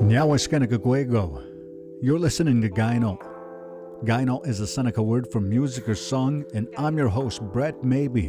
Nyawaskanaguego. 0.00 1.42
You're 2.02 2.18
listening 2.18 2.60
to 2.60 2.68
Gyno. 2.68 3.18
Gyno 4.04 4.46
is 4.46 4.60
a 4.60 4.66
Seneca 4.66 5.02
word 5.02 5.32
for 5.32 5.40
music 5.40 5.88
or 5.88 5.94
song, 5.94 6.44
and 6.52 6.68
I'm 6.76 6.98
your 6.98 7.08
host, 7.08 7.40
Brett 7.40 7.82
Maybee. 7.82 8.28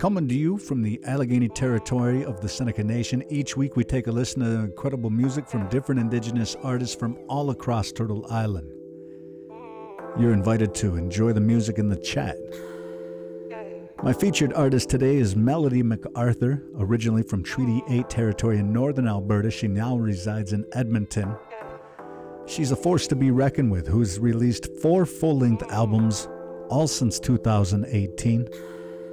Coming 0.00 0.26
to 0.26 0.34
you 0.34 0.58
from 0.58 0.82
the 0.82 1.00
Allegheny 1.04 1.48
territory 1.48 2.24
of 2.24 2.40
the 2.40 2.48
Seneca 2.48 2.82
Nation, 2.82 3.22
each 3.30 3.56
week 3.56 3.76
we 3.76 3.84
take 3.84 4.08
a 4.08 4.12
listen 4.12 4.42
to 4.42 4.50
incredible 4.64 5.10
music 5.10 5.46
from 5.46 5.68
different 5.68 6.00
indigenous 6.00 6.56
artists 6.60 6.96
from 6.96 7.18
all 7.28 7.50
across 7.50 7.92
Turtle 7.92 8.26
Island. 8.28 8.68
You're 10.18 10.32
invited 10.32 10.74
to 10.76 10.96
enjoy 10.96 11.32
the 11.32 11.40
music 11.40 11.78
in 11.78 11.88
the 11.88 11.96
chat. 11.96 12.36
My 14.04 14.12
featured 14.12 14.52
artist 14.52 14.90
today 14.90 15.16
is 15.16 15.34
Melody 15.34 15.82
MacArthur, 15.82 16.62
originally 16.76 17.22
from 17.22 17.42
Treaty 17.42 17.82
8 17.88 18.10
territory 18.10 18.58
in 18.58 18.70
northern 18.70 19.08
Alberta. 19.08 19.50
She 19.50 19.66
now 19.66 19.96
resides 19.96 20.52
in 20.52 20.66
Edmonton. 20.74 21.34
She's 22.44 22.70
a 22.70 22.76
force 22.76 23.06
to 23.06 23.16
be 23.16 23.30
reckoned 23.30 23.72
with 23.72 23.86
who's 23.86 24.18
released 24.18 24.68
four 24.82 25.06
full 25.06 25.38
length 25.38 25.62
albums, 25.72 26.28
all 26.68 26.86
since 26.86 27.18
2018, 27.18 28.46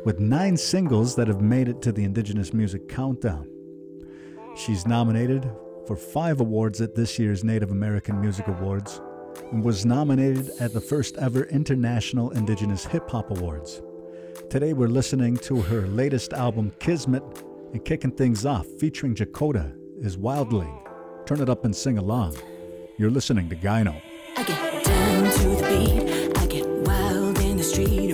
with 0.04 0.20
nine 0.20 0.58
singles 0.58 1.16
that 1.16 1.30
have 1.30 1.40
made 1.40 1.70
it 1.70 1.82
to 1.84 1.94
the 1.94 2.04
Indigenous 2.04 2.52
Music 2.52 2.90
Countdown. 2.90 3.50
She's 4.58 4.86
nominated 4.86 5.50
for 5.88 5.96
five 5.96 6.42
awards 6.42 6.82
at 6.82 6.96
this 6.96 7.18
year's 7.18 7.46
Native 7.46 7.72
American 7.72 8.20
Music 8.20 8.50
Awards 8.50 9.00
and 9.54 9.64
was 9.64 9.86
nominated 9.86 10.50
at 10.60 10.74
the 10.74 10.82
first 10.82 11.16
ever 11.16 11.44
International 11.46 12.32
Indigenous 12.32 12.84
Hip 12.88 13.10
Hop 13.12 13.32
Awards. 13.32 13.82
Today 14.50 14.74
we're 14.74 14.88
listening 14.88 15.38
to 15.38 15.62
her 15.62 15.88
latest 15.88 16.34
album, 16.34 16.72
Kismet, 16.80 17.24
and 17.74 17.84
kicking 17.84 18.12
things 18.12 18.46
off, 18.46 18.66
featuring 18.80 19.16
Jakota, 19.16 19.74
is 20.00 20.18
Wildling. 20.18 20.78
Turn 21.26 21.42
it 21.42 21.50
up 21.50 21.66
and 21.66 21.76
sing 21.76 21.98
along. 21.98 22.36
You're 22.98 23.10
listening 23.10 23.50
to 23.50 23.56
Gyno. 23.56 24.02
I 24.38 24.44
get 24.44 24.86
down 24.86 25.32
to 25.32 25.50
the 25.50 25.62
beat, 25.64 26.38
I 26.38 26.46
get 26.48 26.68
wild 26.68 27.40
in 27.40 27.58
the 27.58 27.64
street, 27.64 28.11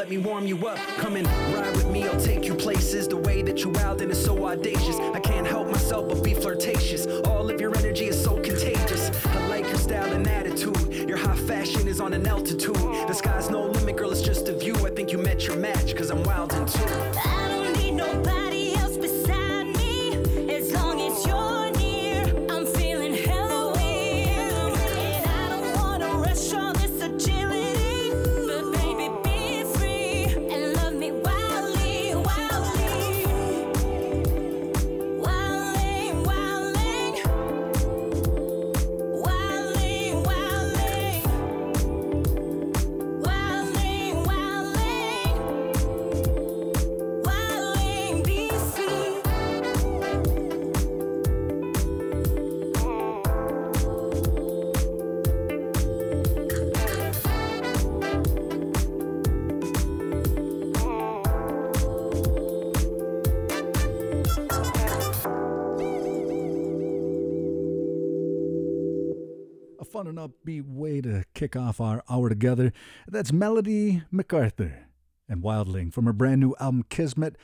let 0.00 0.08
me 0.08 0.16
warm 0.16 0.46
you 0.46 0.56
up. 0.66 0.78
Come 0.96 1.16
and 1.16 1.26
ride 1.54 1.76
with 1.76 1.90
me, 1.90 2.08
I'll 2.08 2.18
take 2.18 2.46
you 2.46 2.54
places. 2.54 3.06
The 3.06 3.18
way 3.18 3.42
that 3.42 3.58
you 3.58 3.70
wildin' 3.70 4.08
is 4.08 4.24
so 4.24 4.46
audacious. 4.46 4.96
I 4.98 5.20
can't 5.20 5.46
help 5.46 5.68
myself 5.68 6.08
but 6.08 6.24
be 6.24 6.32
flirtatious. 6.32 7.06
All 7.26 7.50
of 7.50 7.60
your 7.60 7.76
energy 7.76 8.06
is 8.06 8.24
so 8.24 8.36
contagious. 8.36 9.10
I 9.26 9.46
like 9.48 9.66
your 9.66 9.76
style 9.76 10.10
and 10.14 10.26
attitude. 10.26 11.06
Your 11.06 11.18
high 11.18 11.36
fashion 11.36 11.86
is 11.86 12.00
on 12.00 12.14
an 12.14 12.26
altitude. 12.26 12.79
Kick 71.40 71.56
off 71.56 71.80
our 71.80 72.04
hour 72.10 72.28
together. 72.28 72.70
That's 73.08 73.32
Melody 73.32 74.02
MacArthur 74.10 74.80
and 75.26 75.42
Wildling 75.42 75.90
from 75.90 76.04
her 76.04 76.12
brand 76.12 76.42
new 76.42 76.54
album 76.60 76.84
Kismet. 76.90 77.36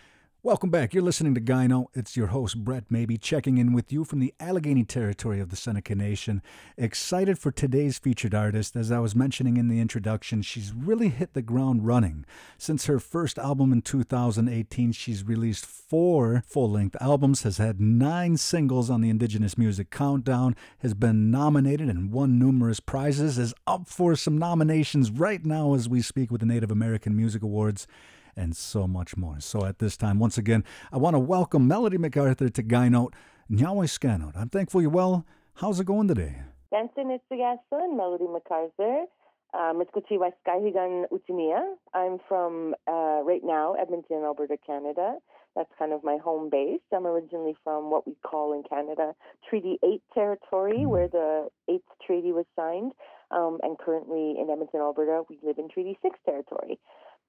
Welcome 0.47 0.71
back. 0.71 0.95
You're 0.95 1.03
listening 1.03 1.35
to 1.35 1.41
Gyno. 1.41 1.87
It's 1.93 2.17
your 2.17 2.29
host, 2.29 2.63
Brett 2.63 2.85
Maybee, 2.89 3.17
checking 3.17 3.59
in 3.59 3.73
with 3.73 3.93
you 3.93 4.05
from 4.05 4.21
the 4.21 4.33
Allegheny 4.39 4.85
territory 4.85 5.41
of 5.41 5.49
the 5.49 5.57
Seneca 5.57 5.97
Nation. 5.97 6.41
Excited 6.77 7.37
for 7.37 7.51
today's 7.51 7.99
featured 7.99 8.33
artist. 8.33 8.77
As 8.77 8.93
I 8.93 9.01
was 9.01 9.17
mentioning 9.17 9.57
in 9.57 9.67
the 9.67 9.81
introduction, 9.81 10.43
she's 10.43 10.73
really 10.73 11.09
hit 11.09 11.35
the 11.35 11.43
ground 11.43 11.85
running. 11.85 12.25
Since 12.59 12.87
her 12.87 13.01
first 13.01 13.41
album 13.41 13.73
in 13.73 13.83
2018, 13.83 14.93
she's 14.93 15.25
released 15.25 15.67
four 15.67 16.45
full 16.47 16.71
length 16.71 16.97
albums, 17.01 17.43
has 17.43 17.59
had 17.59 17.81
nine 17.81 18.37
singles 18.37 18.89
on 18.89 19.01
the 19.01 19.11
Indigenous 19.11 19.59
Music 19.59 19.91
Countdown, 19.91 20.55
has 20.79 20.95
been 20.95 21.29
nominated 21.29 21.89
and 21.89 22.13
won 22.13 22.39
numerous 22.39 22.79
prizes, 22.79 23.37
is 23.37 23.53
up 23.67 23.89
for 23.89 24.15
some 24.15 24.39
nominations 24.39 25.11
right 25.11 25.45
now 25.45 25.75
as 25.75 25.89
we 25.89 26.01
speak 26.01 26.31
with 26.31 26.41
the 26.41 26.47
Native 26.47 26.71
American 26.71 27.17
Music 27.17 27.43
Awards 27.43 27.89
and 28.37 28.57
so 28.57 28.87
much 28.87 29.17
more. 29.17 29.41
So 29.41 29.65
at 29.65 29.79
this 29.79 29.97
time, 29.97 30.19
once 30.19 30.39
again, 30.39 30.65
I 30.93 30.99
want 30.99 31.15
to 31.15 31.21
welcome 31.21 31.67
Melody 31.67 31.99
MacArthur 31.99 32.49
to 32.49 32.63
Guy 32.63 32.89
Note. 32.89 33.15
Nyawe 33.51 33.87
Scannote. 33.87 34.37
I'm 34.37 34.49
thankful 34.49 34.81
you're 34.81 34.91
well. 34.91 35.25
How's 35.55 35.81
it 35.81 35.87
going 35.87 36.09
today? 36.09 36.43
Benson 36.71 37.17
Itzigason, 37.17 37.97
Melody 37.97 38.27
MacArthur. 38.27 39.07
Miskoti 39.55 40.19
Waiskahigan 40.19 41.05
Utimia. 41.11 41.63
I'm 41.95 42.19
from, 42.29 42.75
uh, 42.87 43.23
right 43.25 43.43
now, 43.43 43.75
Edmonton, 43.75 44.23
Alberta, 44.23 44.57
Canada. 44.67 45.17
That's 45.55 45.71
kind 45.79 45.93
of 45.93 46.05
my 46.05 46.19
home 46.23 46.51
base. 46.51 46.81
I'm 46.93 47.07
originally 47.07 47.57
from 47.65 47.91
what 47.91 48.07
we 48.07 48.15
call 48.23 48.53
in 48.53 48.63
Canada 48.63 49.15
Treaty 49.49 49.79
8 49.83 50.03
territory, 50.13 50.79
mm-hmm. 50.81 50.91
where 50.91 51.09
the 51.09 51.49
8th 51.71 51.81
treaty 52.05 52.33
was 52.33 52.45
signed. 52.55 52.93
Um, 53.31 53.59
and 53.63 53.79
currently 53.79 54.37
in 54.39 54.51
Edmonton, 54.51 54.81
Alberta, 54.81 55.23
we 55.31 55.39
live 55.43 55.59
in 55.59 55.69
Treaty 55.71 55.99
6 56.03 56.19
territory. 56.27 56.79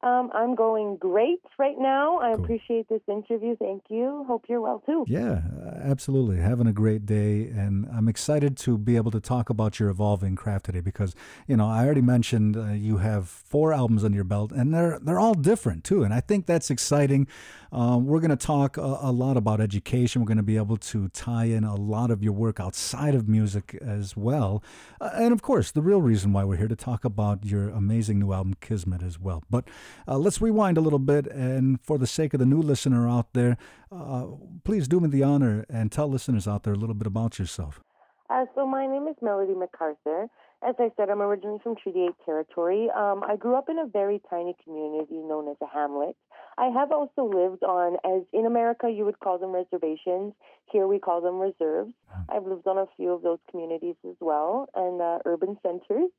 Um, 0.03 0.29
I'm 0.33 0.53
going 0.53 0.97
great 0.97 1.41
right 1.57 1.77
now. 1.77 2.19
I 2.19 2.35
cool. 2.35 2.43
appreciate 2.43 2.87
this 2.87 3.01
interview. 3.07 3.55
Thank 3.57 3.83
you. 3.89 4.25
Hope 4.27 4.45
you're 4.47 4.61
well 4.61 4.83
too. 4.85 5.05
Yeah, 5.07 5.41
absolutely. 5.81 6.37
Having 6.37 6.67
a 6.67 6.73
great 6.73 7.05
day. 7.05 7.47
And 7.47 7.87
I'm 7.91 8.07
excited 8.07 8.57
to 8.57 8.77
be 8.77 8.95
able 8.95 9.09
to 9.11 9.19
talk 9.19 9.49
about 9.49 9.79
your 9.79 9.89
evolving 9.89 10.35
craft 10.35 10.65
today 10.67 10.81
because, 10.81 11.15
you 11.47 11.57
know, 11.57 11.67
I 11.67 11.83
already 11.83 12.01
mentioned 12.01 12.55
uh, 12.55 12.73
you 12.73 12.97
have 12.97 13.27
four 13.27 13.73
albums 13.73 14.03
under 14.03 14.15
your 14.15 14.23
belt 14.23 14.51
and 14.51 14.71
they're, 14.71 14.99
they're 14.99 15.19
all 15.19 15.33
different 15.33 15.83
too. 15.83 16.03
And 16.03 16.13
I 16.13 16.19
think 16.19 16.45
that's 16.45 16.69
exciting. 16.69 17.27
Um, 17.71 18.05
we're 18.05 18.19
going 18.19 18.31
to 18.31 18.35
talk 18.35 18.77
a, 18.77 18.81
a, 18.81 19.11
lot 19.11 19.37
about 19.37 19.59
education. 19.59 20.21
We're 20.21 20.27
going 20.27 20.37
to 20.37 20.43
be 20.43 20.57
able 20.57 20.77
to 20.77 21.09
tie 21.09 21.45
in 21.45 21.63
a 21.63 21.75
lot 21.75 22.11
of 22.11 22.23
your 22.23 22.33
work 22.33 22.59
outside 22.59 23.15
of 23.15 23.27
music 23.27 23.77
as 23.81 24.15
well. 24.15 24.63
Uh, 25.01 25.11
and 25.13 25.33
of 25.33 25.41
course, 25.41 25.71
the 25.71 25.81
real 25.81 26.01
reason 26.01 26.33
why 26.33 26.43
we're 26.43 26.57
here 26.57 26.67
to 26.67 26.75
talk 26.75 27.03
about 27.03 27.45
your 27.45 27.69
amazing 27.69 28.19
new 28.19 28.31
album, 28.31 28.55
Kismet, 28.61 29.03
as 29.03 29.19
well. 29.19 29.43
But 29.49 29.67
uh, 30.07 30.17
let's 30.17 30.41
rewind 30.41 30.77
a 30.77 30.81
little 30.81 30.99
bit. 30.99 31.27
And 31.27 31.81
for 31.81 31.97
the 31.97 32.07
sake 32.07 32.33
of 32.33 32.39
the 32.39 32.45
new 32.45 32.61
listener 32.61 33.09
out 33.09 33.33
there, 33.33 33.57
uh, 33.91 34.27
please 34.63 34.87
do 34.87 34.99
me 34.99 35.09
the 35.09 35.23
honor 35.23 35.65
and 35.69 35.91
tell 35.91 36.07
listeners 36.07 36.47
out 36.47 36.63
there 36.63 36.73
a 36.73 36.77
little 36.77 36.95
bit 36.95 37.07
about 37.07 37.39
yourself. 37.39 37.81
Uh, 38.29 38.45
so, 38.55 38.67
my 38.67 38.85
name 38.85 39.07
is 39.07 39.15
Melody 39.21 39.53
MacArthur. 39.53 40.27
As 40.67 40.75
I 40.79 40.89
said, 40.97 41.09
I'm 41.09 41.21
originally 41.21 41.59
from 41.63 41.75
Treaty 41.75 42.05
8 42.05 42.11
territory. 42.25 42.89
Um, 42.95 43.23
I 43.23 43.35
grew 43.37 43.55
up 43.55 43.69
in 43.69 43.77
a 43.77 43.85
very 43.85 44.19
tiny 44.29 44.55
community 44.63 45.15
known 45.15 45.47
as 45.47 45.55
a 45.61 45.67
hamlet. 45.67 46.15
I 46.57 46.69
have 46.69 46.91
also 46.91 47.23
lived 47.23 47.63
on, 47.63 47.97
as 48.03 48.23
in 48.33 48.45
America 48.45 48.89
you 48.89 49.05
would 49.05 49.19
call 49.19 49.37
them 49.37 49.51
reservations. 49.51 50.33
Here 50.71 50.87
we 50.87 50.99
call 50.99 51.21
them 51.21 51.39
reserves. 51.39 51.93
I've 52.29 52.45
lived 52.45 52.67
on 52.67 52.77
a 52.77 52.85
few 52.97 53.11
of 53.11 53.21
those 53.21 53.37
communities 53.49 53.95
as 54.07 54.15
well 54.19 54.67
and 54.73 55.01
uh, 55.01 55.19
urban 55.25 55.57
centers. 55.61 56.09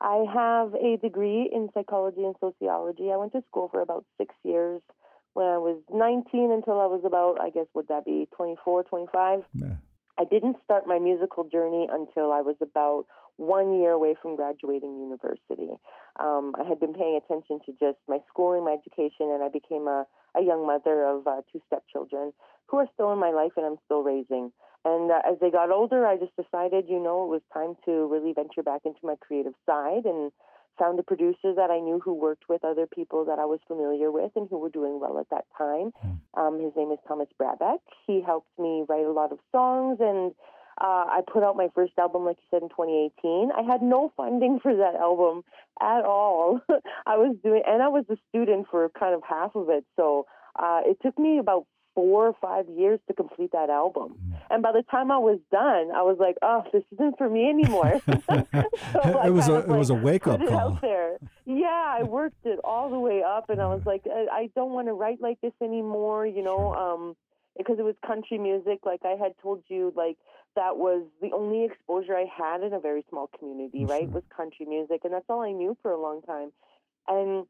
I 0.00 0.24
have 0.32 0.74
a 0.74 0.98
degree 0.98 1.50
in 1.52 1.70
psychology 1.72 2.24
and 2.24 2.34
sociology. 2.40 3.10
I 3.10 3.16
went 3.16 3.32
to 3.32 3.42
school 3.48 3.68
for 3.70 3.80
about 3.80 4.04
six 4.18 4.34
years 4.44 4.82
when 5.32 5.46
I 5.46 5.58
was 5.58 5.78
19 5.92 6.52
until 6.52 6.80
I 6.80 6.86
was 6.86 7.02
about, 7.04 7.40
I 7.40 7.50
guess, 7.50 7.66
would 7.74 7.88
that 7.88 8.04
be 8.04 8.28
24, 8.36 8.84
25? 8.84 9.40
Yeah. 9.54 9.66
I 10.18 10.24
didn't 10.24 10.56
start 10.64 10.86
my 10.86 10.98
musical 10.98 11.44
journey 11.44 11.88
until 11.90 12.32
I 12.32 12.40
was 12.40 12.56
about 12.60 13.06
one 13.36 13.80
year 13.80 13.92
away 13.92 14.14
from 14.20 14.36
graduating 14.36 14.98
university. 14.98 15.68
Um, 16.18 16.54
I 16.58 16.64
had 16.66 16.80
been 16.80 16.94
paying 16.94 17.20
attention 17.22 17.60
to 17.66 17.72
just 17.72 17.98
my 18.08 18.18
schooling, 18.28 18.64
my 18.64 18.72
education, 18.72 19.30
and 19.30 19.42
I 19.42 19.48
became 19.48 19.86
a, 19.86 20.06
a 20.36 20.42
young 20.42 20.66
mother 20.66 21.04
of 21.04 21.26
uh, 21.26 21.42
two 21.52 21.60
stepchildren 21.66 22.32
who 22.66 22.78
are 22.78 22.88
still 22.94 23.12
in 23.12 23.18
my 23.18 23.30
life 23.30 23.52
and 23.56 23.66
I'm 23.66 23.76
still 23.84 24.02
raising. 24.02 24.52
And 24.84 25.10
uh, 25.10 25.20
as 25.28 25.38
they 25.40 25.50
got 25.50 25.70
older, 25.70 26.06
I 26.06 26.16
just 26.16 26.32
decided, 26.36 26.86
you 26.88 26.98
know, 26.98 27.24
it 27.24 27.28
was 27.28 27.42
time 27.52 27.76
to 27.84 28.06
really 28.06 28.32
venture 28.32 28.62
back 28.62 28.82
into 28.84 29.00
my 29.02 29.14
creative 29.20 29.54
side 29.66 30.04
and 30.04 30.32
found 30.78 30.98
a 30.98 31.02
producer 31.02 31.54
that 31.54 31.70
I 31.70 31.80
knew 31.80 32.00
who 32.02 32.14
worked 32.14 32.44
with 32.48 32.64
other 32.64 32.86
people 32.86 33.24
that 33.24 33.38
I 33.38 33.44
was 33.46 33.60
familiar 33.66 34.10
with 34.10 34.32
and 34.36 34.46
who 34.48 34.58
were 34.58 34.68
doing 34.68 35.00
well 35.00 35.18
at 35.18 35.30
that 35.30 35.44
time. 35.56 35.92
Hmm. 36.00 36.40
Um, 36.40 36.60
his 36.60 36.72
name 36.76 36.92
is 36.92 36.98
Thomas 37.08 37.28
Brabeck. 37.40 37.78
He 38.06 38.20
helped 38.20 38.50
me 38.58 38.84
write 38.88 39.06
a 39.06 39.12
lot 39.12 39.32
of 39.32 39.38
songs 39.52 39.98
and 40.00 40.32
uh, 40.78 41.06
I 41.08 41.20
put 41.26 41.42
out 41.42 41.56
my 41.56 41.68
first 41.74 41.92
album, 41.98 42.24
like 42.24 42.36
you 42.38 42.48
said, 42.50 42.62
in 42.62 42.68
2018. 42.68 43.50
I 43.56 43.62
had 43.62 43.82
no 43.82 44.12
funding 44.16 44.60
for 44.62 44.74
that 44.76 44.94
album 44.94 45.42
at 45.80 46.04
all. 46.04 46.60
I 47.06 47.16
was 47.16 47.36
doing, 47.42 47.62
and 47.66 47.82
I 47.82 47.88
was 47.88 48.04
a 48.10 48.16
student 48.28 48.66
for 48.70 48.88
kind 48.90 49.14
of 49.14 49.22
half 49.28 49.54
of 49.54 49.70
it. 49.70 49.84
So 49.96 50.26
uh, 50.58 50.80
it 50.84 50.98
took 51.02 51.18
me 51.18 51.38
about 51.38 51.66
four 51.96 52.28
or 52.28 52.34
five 52.42 52.66
years 52.68 53.00
to 53.08 53.14
complete 53.14 53.50
that 53.52 53.70
album. 53.70 54.14
Mm. 54.14 54.36
And 54.50 54.62
by 54.62 54.72
the 54.72 54.82
time 54.90 55.10
I 55.10 55.18
was 55.18 55.40
done, 55.50 55.90
I 55.96 56.02
was 56.02 56.18
like, 56.20 56.36
"Oh, 56.42 56.62
this 56.72 56.84
isn't 56.92 57.16
for 57.18 57.28
me 57.28 57.48
anymore." 57.48 58.00
so 58.06 58.44
it 59.24 59.32
was 59.32 59.48
a 59.48 59.56
it 59.56 59.68
was 59.68 59.90
a 59.90 59.94
wake 59.94 60.26
up 60.26 60.46
call. 60.46 60.78
There. 60.82 61.16
Yeah, 61.46 61.96
I 61.98 62.02
worked 62.02 62.44
it 62.44 62.60
all 62.62 62.90
the 62.90 62.98
way 62.98 63.22
up, 63.26 63.48
and 63.48 63.60
I 63.60 63.66
was 63.66 63.82
like, 63.86 64.02
"I, 64.06 64.26
I 64.30 64.50
don't 64.54 64.72
want 64.72 64.88
to 64.88 64.92
write 64.92 65.20
like 65.20 65.40
this 65.40 65.54
anymore," 65.62 66.26
you 66.26 66.44
know, 66.44 66.74
um, 66.74 67.16
because 67.56 67.78
it 67.78 67.82
was 67.82 67.96
country 68.06 68.38
music. 68.38 68.80
Like 68.84 69.00
I 69.04 69.16
had 69.16 69.32
told 69.42 69.62
you, 69.68 69.92
like 69.96 70.18
that 70.56 70.76
was 70.76 71.04
the 71.22 71.30
only 71.32 71.64
exposure 71.64 72.16
I 72.16 72.26
had 72.26 72.62
in 72.62 72.72
a 72.72 72.80
very 72.80 73.04
small 73.08 73.30
community. 73.38 73.84
Right, 73.84 74.10
was 74.10 74.24
country 74.34 74.66
music, 74.66 75.02
and 75.04 75.12
that's 75.12 75.26
all 75.28 75.42
I 75.42 75.52
knew 75.52 75.76
for 75.82 75.92
a 75.92 76.00
long 76.00 76.22
time. 76.22 76.50
And 77.08 77.46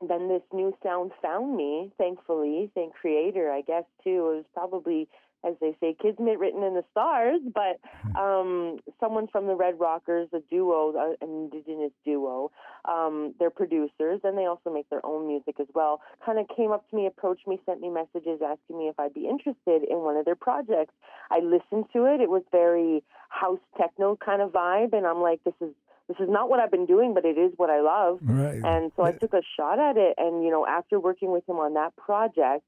then 0.00 0.28
this 0.28 0.42
new 0.52 0.76
sound 0.82 1.12
found 1.22 1.56
me, 1.56 1.92
thankfully, 1.98 2.70
thank 2.74 2.94
creator, 2.94 3.50
I 3.50 3.60
guess 3.62 3.84
too. 4.02 4.10
It 4.10 4.36
was 4.36 4.44
probably, 4.54 5.08
as 5.46 5.54
they 5.60 5.76
say, 5.80 5.96
kismet 6.00 6.38
written 6.38 6.62
in 6.62 6.74
the 6.74 6.84
stars, 6.90 7.40
but 7.54 7.78
hmm. 8.02 8.16
um, 8.16 8.78
someone 9.00 9.26
from 9.28 9.46
the 9.46 9.54
Red 9.54 9.78
Rockers, 9.78 10.28
a 10.32 10.40
duo, 10.50 11.16
an 11.20 11.28
indigenous 11.28 11.92
duo, 12.04 12.50
um, 12.84 13.34
they're 13.38 13.50
producers 13.50 14.20
and 14.24 14.36
they 14.36 14.46
also 14.46 14.70
make 14.70 14.88
their 14.90 15.04
own 15.04 15.26
music 15.26 15.56
as 15.60 15.66
well, 15.74 16.00
kind 16.24 16.38
of 16.38 16.46
came 16.56 16.72
up 16.72 16.88
to 16.90 16.96
me, 16.96 17.06
approached 17.06 17.46
me, 17.46 17.60
sent 17.66 17.80
me 17.80 17.90
messages 17.90 18.40
asking 18.44 18.78
me 18.78 18.88
if 18.88 18.98
I'd 18.98 19.14
be 19.14 19.28
interested 19.28 19.88
in 19.88 19.98
one 19.98 20.16
of 20.16 20.24
their 20.24 20.36
projects. 20.36 20.94
I 21.30 21.40
listened 21.40 21.86
to 21.92 22.04
it. 22.06 22.20
It 22.20 22.30
was 22.30 22.42
very 22.50 23.02
house 23.28 23.60
techno 23.76 24.16
kind 24.16 24.42
of 24.42 24.50
vibe, 24.50 24.92
and 24.92 25.06
I'm 25.06 25.20
like, 25.20 25.42
this 25.44 25.54
is 25.60 25.74
this 26.08 26.16
is 26.20 26.28
not 26.30 26.48
what 26.48 26.58
I've 26.58 26.70
been 26.70 26.86
doing, 26.86 27.12
but 27.12 27.26
it 27.26 27.36
is 27.36 27.52
what 27.56 27.68
I 27.68 27.82
love. 27.82 28.18
Right. 28.22 28.62
And 28.64 28.90
so 28.96 29.02
I 29.02 29.12
took 29.12 29.34
a 29.34 29.42
shot 29.58 29.78
at 29.78 29.98
it. 29.98 30.14
And, 30.16 30.42
you 30.42 30.50
know, 30.50 30.66
after 30.66 30.98
working 30.98 31.30
with 31.30 31.46
him 31.46 31.56
on 31.56 31.74
that 31.74 31.94
project, 31.96 32.64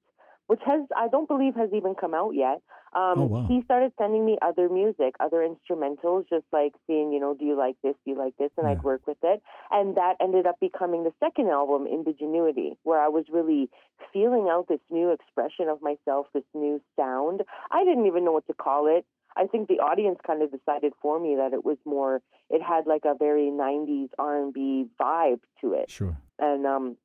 which 0.50 0.58
has, 0.66 0.80
I 0.96 1.06
don't 1.06 1.28
believe 1.28 1.54
has 1.54 1.70
even 1.72 1.94
come 1.94 2.12
out 2.12 2.32
yet, 2.34 2.60
um, 2.92 3.14
oh, 3.18 3.26
wow. 3.26 3.46
he 3.46 3.62
started 3.62 3.92
sending 3.96 4.26
me 4.26 4.36
other 4.42 4.68
music, 4.68 5.14
other 5.20 5.46
instrumentals, 5.46 6.28
just 6.28 6.44
like 6.52 6.72
seeing, 6.88 7.12
you 7.12 7.20
know, 7.20 7.34
do 7.34 7.44
you 7.44 7.56
like 7.56 7.76
this? 7.84 7.94
Do 8.04 8.10
you 8.10 8.18
like 8.18 8.36
this? 8.36 8.50
And 8.58 8.66
yeah. 8.66 8.72
I'd 8.72 8.82
work 8.82 9.06
with 9.06 9.18
it. 9.22 9.40
And 9.70 9.96
that 9.96 10.14
ended 10.20 10.48
up 10.48 10.58
becoming 10.60 11.04
the 11.04 11.12
second 11.20 11.50
album, 11.50 11.86
Indigenuity, 11.86 12.76
where 12.82 13.00
I 13.00 13.06
was 13.06 13.26
really 13.30 13.70
feeling 14.12 14.48
out 14.50 14.66
this 14.68 14.80
new 14.90 15.12
expression 15.12 15.68
of 15.68 15.80
myself, 15.82 16.26
this 16.34 16.42
new 16.52 16.80
sound. 16.98 17.42
I 17.70 17.84
didn't 17.84 18.06
even 18.06 18.24
know 18.24 18.32
what 18.32 18.48
to 18.48 18.54
call 18.54 18.88
it. 18.88 19.06
I 19.36 19.46
think 19.46 19.68
the 19.68 19.78
audience 19.78 20.18
kind 20.26 20.42
of 20.42 20.50
decided 20.50 20.94
for 21.00 21.20
me 21.20 21.36
that 21.36 21.52
it 21.52 21.64
was 21.64 21.78
more. 21.84 22.22
It 22.48 22.60
had 22.60 22.88
like 22.88 23.04
a 23.04 23.14
very 23.16 23.52
'90s 23.52 24.08
R&B 24.18 24.86
vibe 25.00 25.38
to 25.60 25.74
it. 25.74 25.88
Sure. 25.88 26.16
And 26.40 26.66
um, 26.66 26.96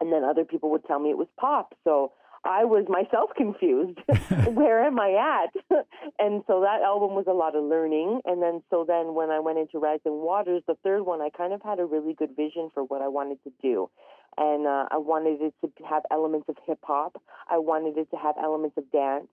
and 0.00 0.10
then 0.10 0.24
other 0.24 0.46
people 0.46 0.70
would 0.70 0.86
tell 0.86 0.98
me 0.98 1.10
it 1.10 1.18
was 1.18 1.28
pop. 1.38 1.74
So 1.84 2.12
I 2.44 2.64
was 2.64 2.86
myself 2.88 3.30
confused. 3.36 3.98
Where 4.54 4.84
am 4.84 4.98
I 4.98 5.44
at? 5.44 5.76
and 6.18 6.42
so 6.46 6.60
that 6.60 6.82
album 6.82 7.14
was 7.14 7.26
a 7.28 7.32
lot 7.32 7.54
of 7.54 7.64
learning. 7.64 8.20
And 8.24 8.42
then 8.42 8.62
so 8.70 8.84
then 8.86 9.14
when 9.14 9.30
I 9.30 9.40
went 9.40 9.58
into 9.58 9.78
Rising 9.78 10.22
Waters, 10.22 10.62
the 10.66 10.76
third 10.82 11.02
one, 11.02 11.20
I 11.20 11.28
kind 11.30 11.52
of 11.52 11.62
had 11.62 11.78
a 11.78 11.84
really 11.84 12.14
good 12.14 12.36
vision 12.36 12.70
for 12.72 12.84
what 12.84 13.02
I 13.02 13.08
wanted 13.08 13.42
to 13.44 13.52
do. 13.60 13.90
And 14.38 14.66
uh, 14.66 14.86
I 14.90 14.96
wanted 14.96 15.42
it 15.42 15.54
to 15.62 15.84
have 15.84 16.02
elements 16.10 16.48
of 16.48 16.56
hip 16.66 16.78
hop. 16.82 17.20
I 17.50 17.58
wanted 17.58 17.98
it 17.98 18.10
to 18.10 18.16
have 18.16 18.36
elements 18.40 18.78
of 18.78 18.90
dance 18.90 19.26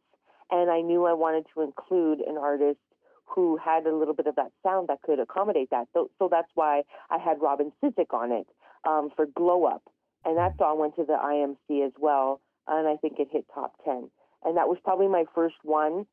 and 0.50 0.70
I 0.70 0.82
knew 0.82 1.06
I 1.06 1.14
wanted 1.14 1.46
to 1.54 1.62
include 1.62 2.20
an 2.22 2.38
artist 2.38 2.80
who 3.26 3.58
had 3.58 3.86
a 3.86 3.96
little 3.96 4.14
bit 4.14 4.28
of 4.28 4.36
that 4.36 4.52
sound 4.64 4.88
that 4.88 5.02
could 5.02 5.20
accommodate 5.20 5.70
that. 5.72 5.88
So, 5.94 6.10
so 6.18 6.30
that's 6.32 6.50
why 6.56 6.84
I 7.10 7.18
had 7.18 7.42
Robin 7.42 7.72
Sizik 7.84 8.14
on 8.14 8.32
it 8.32 8.48
um, 8.88 9.10
for 9.16 9.26
Glow 9.26 9.66
Up. 9.66 9.84
And 10.24 10.38
that 10.38 10.58
song 10.58 10.80
went 10.80 10.96
to 10.96 11.04
the 11.04 11.14
IMC 11.14 11.86
as 11.86 11.92
well, 12.00 12.42
and 12.68 12.88
I 12.88 12.98
think 12.98 13.20
it 13.20 13.30
hit 13.32 13.46
top 13.54 13.74
10. 13.86 14.10
And 14.44 14.58
that 14.58 14.68
was 14.68 14.78
probably 14.84 15.08
my 15.08 15.26
first 15.34 15.56
one 15.64 16.06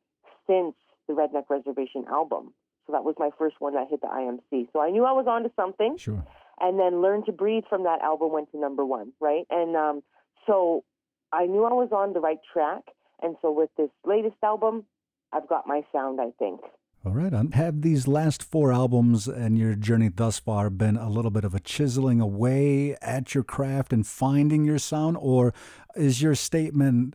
since 0.47 0.75
the 1.09 1.15
Redneck 1.15 1.45
Reservation 1.51 2.05
album. 2.09 2.55
So 2.87 2.93
that 2.93 3.05
was 3.05 3.15
my 3.19 3.31
first 3.39 3.57
one 3.61 3.75
that 3.75 3.89
hit 3.89 4.01
the 4.01 4.09
IMC. 4.09 4.69
So 4.73 4.81
I 4.81 4.91
knew 4.91 5.05
I 5.05 5.13
was 5.13 5.27
onto 5.27 5.51
something. 5.57 5.97
Sure. 5.97 6.25
And 6.61 6.79
then 6.79 7.03
Learn 7.03 7.25
to 7.25 7.33
Breathe 7.33 7.65
from 7.69 7.85
that 7.85 8.01
album 8.01 8.33
went 8.33 8.51
to 8.53 8.59
number 8.59 8.85
one, 8.85 9.13
right? 9.21 9.45
And 9.51 9.75
um, 9.77 10.03
so 10.47 10.85
I 11.33 11.47
knew 11.47 11.65
I 11.65 11.73
was 11.73 11.91
on 11.93 12.13
the 12.13 12.21
right 12.21 12.39
track. 12.53 12.83
And 13.23 13.37
so 13.43 13.51
with 13.51 13.71
this 13.77 13.91
latest 14.05 14.37
album, 14.43 14.85
I've 15.33 15.49
got 15.49 15.67
my 15.67 15.83
sound, 15.93 16.21
I 16.21 16.31
think. 16.39 16.61
All 17.07 17.13
right. 17.13 17.35
Um, 17.35 17.53
have 17.53 17.83
these 17.83 18.09
last 18.09 18.43
four 18.43 18.73
albums 18.73 19.29
and 19.29 19.59
your 19.59 19.75
journey 19.75 20.09
thus 20.09 20.39
far 20.39 20.71
been 20.71 20.97
a 20.97 21.11
little 21.11 21.31
bit 21.31 21.45
of 21.45 21.55
a 21.55 21.61
chiseling 21.61 22.19
away 22.19 22.97
at 23.03 23.35
your 23.35 23.45
craft 23.45 23.93
and 23.93 24.07
finding 24.07 24.65
your 24.65 24.79
sound? 24.79 25.19
Or 25.21 25.53
is 25.95 26.23
your 26.23 26.35
statement, 26.35 27.15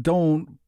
don't 0.00 0.58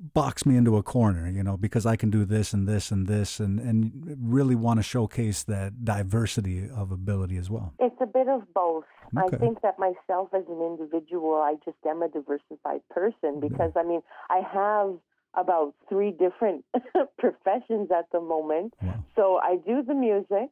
box 0.00 0.44
me 0.44 0.56
into 0.56 0.76
a 0.76 0.82
corner, 0.82 1.30
you 1.30 1.44
know, 1.44 1.56
because 1.56 1.86
I 1.86 1.94
can 1.94 2.10
do 2.10 2.24
this 2.24 2.52
and 2.52 2.66
this 2.66 2.90
and 2.90 3.06
this 3.06 3.38
and, 3.38 3.60
and 3.60 4.16
really 4.20 4.56
want 4.56 4.80
to 4.80 4.82
showcase 4.82 5.44
that 5.44 5.84
diversity 5.84 6.68
of 6.68 6.90
ability 6.90 7.36
as 7.36 7.48
well? 7.48 7.74
It's 7.78 7.96
a 8.00 8.06
bit 8.06 8.28
of 8.28 8.42
both. 8.52 8.84
Okay. 9.16 9.36
I 9.36 9.38
think 9.38 9.62
that 9.62 9.78
myself 9.78 10.30
as 10.34 10.42
an 10.48 10.60
individual, 10.60 11.36
I 11.36 11.54
just 11.64 11.78
am 11.86 12.02
a 12.02 12.08
diversified 12.08 12.80
person 12.90 13.38
because, 13.40 13.70
I 13.76 13.84
mean, 13.84 14.02
I 14.28 14.40
have 14.52 14.96
about 15.36 15.74
three 15.88 16.10
different 16.10 16.64
professions 17.18 17.90
at 17.96 18.06
the 18.12 18.20
moment. 18.20 18.74
Wow. 18.82 19.04
So 19.14 19.36
I 19.36 19.56
do 19.66 19.82
the 19.82 19.94
music, 19.94 20.50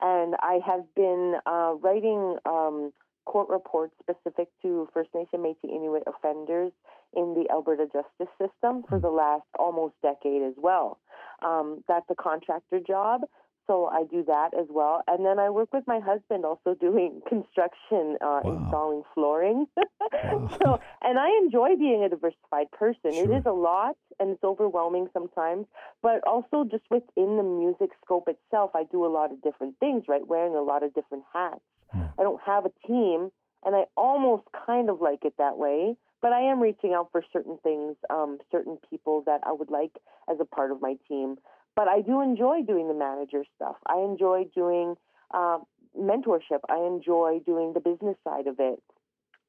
and 0.00 0.34
I 0.40 0.60
have 0.66 0.82
been 0.94 1.34
uh, 1.46 1.74
writing 1.80 2.36
um, 2.46 2.92
court 3.24 3.48
reports 3.48 3.94
specific 4.02 4.48
to 4.62 4.88
First 4.92 5.10
Nation 5.14 5.40
Métis 5.40 5.70
Inuit 5.70 6.02
offenders 6.06 6.72
in 7.16 7.34
the 7.34 7.50
Alberta 7.50 7.86
justice 7.86 8.32
system 8.38 8.82
for 8.88 8.98
the 8.98 9.08
last 9.08 9.46
almost 9.58 9.94
decade 10.02 10.42
as 10.42 10.54
well. 10.56 10.98
Um, 11.44 11.82
that's 11.88 12.06
a 12.10 12.14
contractor 12.14 12.80
job. 12.86 13.22
So 13.66 13.86
I 13.86 14.04
do 14.04 14.22
that 14.24 14.50
as 14.52 14.66
well, 14.68 15.02
and 15.06 15.24
then 15.24 15.38
I 15.38 15.48
work 15.48 15.72
with 15.72 15.84
my 15.86 15.98
husband 15.98 16.44
also 16.44 16.74
doing 16.80 17.22
construction, 17.28 18.16
uh, 18.20 18.40
Wow. 18.44 18.60
installing 18.60 19.02
flooring. 19.14 19.66
Wow. 20.12 20.48
so, 20.62 20.78
and 21.02 21.18
I 21.18 21.28
enjoy 21.42 21.76
being 21.76 22.04
a 22.04 22.08
diversified 22.08 22.70
person. 22.72 23.12
It 23.14 23.26
Sure. 23.26 23.38
is 23.38 23.42
a 23.46 23.52
lot, 23.52 23.96
and 24.20 24.30
it's 24.30 24.44
overwhelming 24.44 25.08
sometimes. 25.12 25.66
But 26.02 26.20
also, 26.26 26.64
just 26.70 26.84
within 26.90 27.36
the 27.36 27.42
music 27.42 27.90
scope 28.04 28.28
itself, 28.28 28.72
I 28.74 28.84
do 28.84 29.04
a 29.04 29.08
lot 29.08 29.32
of 29.32 29.40
different 29.42 29.78
things. 29.78 30.04
Right, 30.08 30.26
wearing 30.26 30.54
a 30.54 30.62
lot 30.62 30.82
of 30.82 30.92
different 30.94 31.24
hats. 31.32 31.60
Yeah. 31.94 32.08
I 32.18 32.22
don't 32.22 32.40
have 32.44 32.66
a 32.66 32.72
team, 32.86 33.30
and 33.64 33.74
I 33.74 33.84
almost 33.96 34.44
kind 34.66 34.90
of 34.90 35.00
like 35.00 35.24
it 35.24 35.34
that 35.38 35.56
way. 35.58 35.96
But 36.20 36.32
I 36.32 36.40
am 36.40 36.60
reaching 36.60 36.94
out 36.94 37.08
for 37.12 37.22
certain 37.32 37.58
things, 37.62 37.96
um, 38.08 38.38
certain 38.50 38.78
people 38.88 39.22
that 39.26 39.40
I 39.44 39.52
would 39.52 39.70
like 39.70 39.92
as 40.30 40.38
a 40.40 40.44
part 40.46 40.70
of 40.70 40.80
my 40.80 40.96
team. 41.08 41.36
But 41.76 41.88
I 41.88 42.00
do 42.00 42.20
enjoy 42.20 42.62
doing 42.62 42.88
the 42.88 42.94
manager 42.94 43.44
stuff. 43.56 43.76
I 43.86 43.98
enjoy 43.98 44.44
doing 44.54 44.94
uh, 45.32 45.58
mentorship. 45.98 46.60
I 46.68 46.78
enjoy 46.86 47.40
doing 47.44 47.72
the 47.72 47.80
business 47.80 48.16
side 48.24 48.46
of 48.46 48.56
it. 48.58 48.82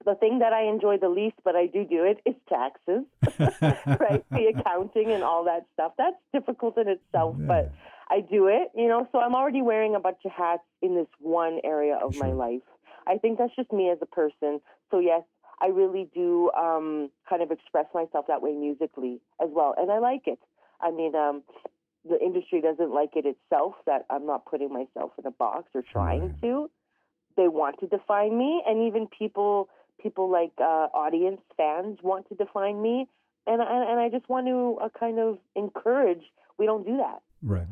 The 0.05 0.15
thing 0.15 0.39
that 0.39 0.53
I 0.53 0.63
enjoy 0.63 0.98
the 0.98 1.10
least, 1.10 1.38
but 1.44 1.55
I 1.55 1.67
do 1.67 1.84
do 1.86 2.03
it, 2.03 2.20
is 2.25 2.36
taxes, 2.48 3.05
right? 4.00 4.24
The 4.32 4.53
accounting 4.55 5.12
and 5.12 5.24
all 5.24 5.46
that 5.46 5.65
stuff. 5.74 5.94
That's 5.98 6.17
difficult 6.34 6.77
in 6.77 6.88
itself, 6.88 7.36
Yeah. 7.39 7.46
but 7.48 7.72
I 8.10 8.22
do 8.22 8.48
it, 8.48 8.70
you 8.75 8.88
know. 8.88 9.08
So 9.12 9.20
I'm 9.20 9.34
already 9.34 9.62
wearing 9.62 9.96
a 9.96 10.00
bunch 10.00 10.20
of 10.25 10.32
hats 10.32 10.63
in 10.82 10.96
this 10.96 11.08
one 11.20 11.60
area 11.63 11.96
of 11.96 12.15
my 12.17 12.32
life. 12.34 12.62
I 13.08 13.17
think 13.17 13.39
that's 13.39 13.55
just 13.55 13.72
me 13.72 13.89
as 13.89 13.98
a 14.01 14.05
person. 14.05 14.62
So 14.91 15.00
yes, 15.00 15.24
I 15.62 15.67
really 15.67 16.08
do 16.13 16.51
um, 16.51 17.10
kind 17.27 17.41
of 17.41 17.50
express 17.50 17.86
myself 17.94 18.25
that 18.27 18.41
way 18.41 18.51
musically 18.53 19.22
as 19.41 19.50
well, 19.51 19.74
and 19.77 19.91
I 19.91 20.00
like 20.00 20.24
it. 20.27 20.39
I 20.82 20.91
mean, 20.91 21.15
um, 21.15 21.41
the 22.07 22.19
industry 22.21 22.62
doesn't 22.62 22.93
like 22.93 23.12
it 23.15 23.25
itself 23.25 23.75
that 23.85 24.05
I'm 24.09 24.25
not 24.25 24.45
putting 24.45 24.71
myself 24.71 25.12
in 25.17 25.25
a 25.25 25.31
box 25.31 25.69
or 25.74 25.81
trying 25.81 26.35
to. 26.41 26.69
They 27.38 27.47
want 27.47 27.79
to 27.79 27.88
define 27.88 28.38
me, 28.38 28.63
and 28.65 28.88
even 28.88 29.07
people 29.07 29.69
people 30.01 30.29
like 30.29 30.51
uh, 30.59 30.88
audience 30.93 31.41
fans 31.57 32.00
want 32.03 32.29
to 32.29 32.35
define 32.35 32.81
me, 32.81 33.07
and 33.47 33.62
I, 33.62 33.91
and 33.91 34.00
I 34.00 34.09
just 34.09 34.29
want 34.29 34.47
to 34.47 34.77
uh, 34.83 34.89
kind 34.97 35.19
of 35.19 35.39
encourage. 35.55 36.24
We 36.57 36.65
don't 36.65 36.85
do 36.85 36.97
that. 36.97 37.21
Right. 37.43 37.67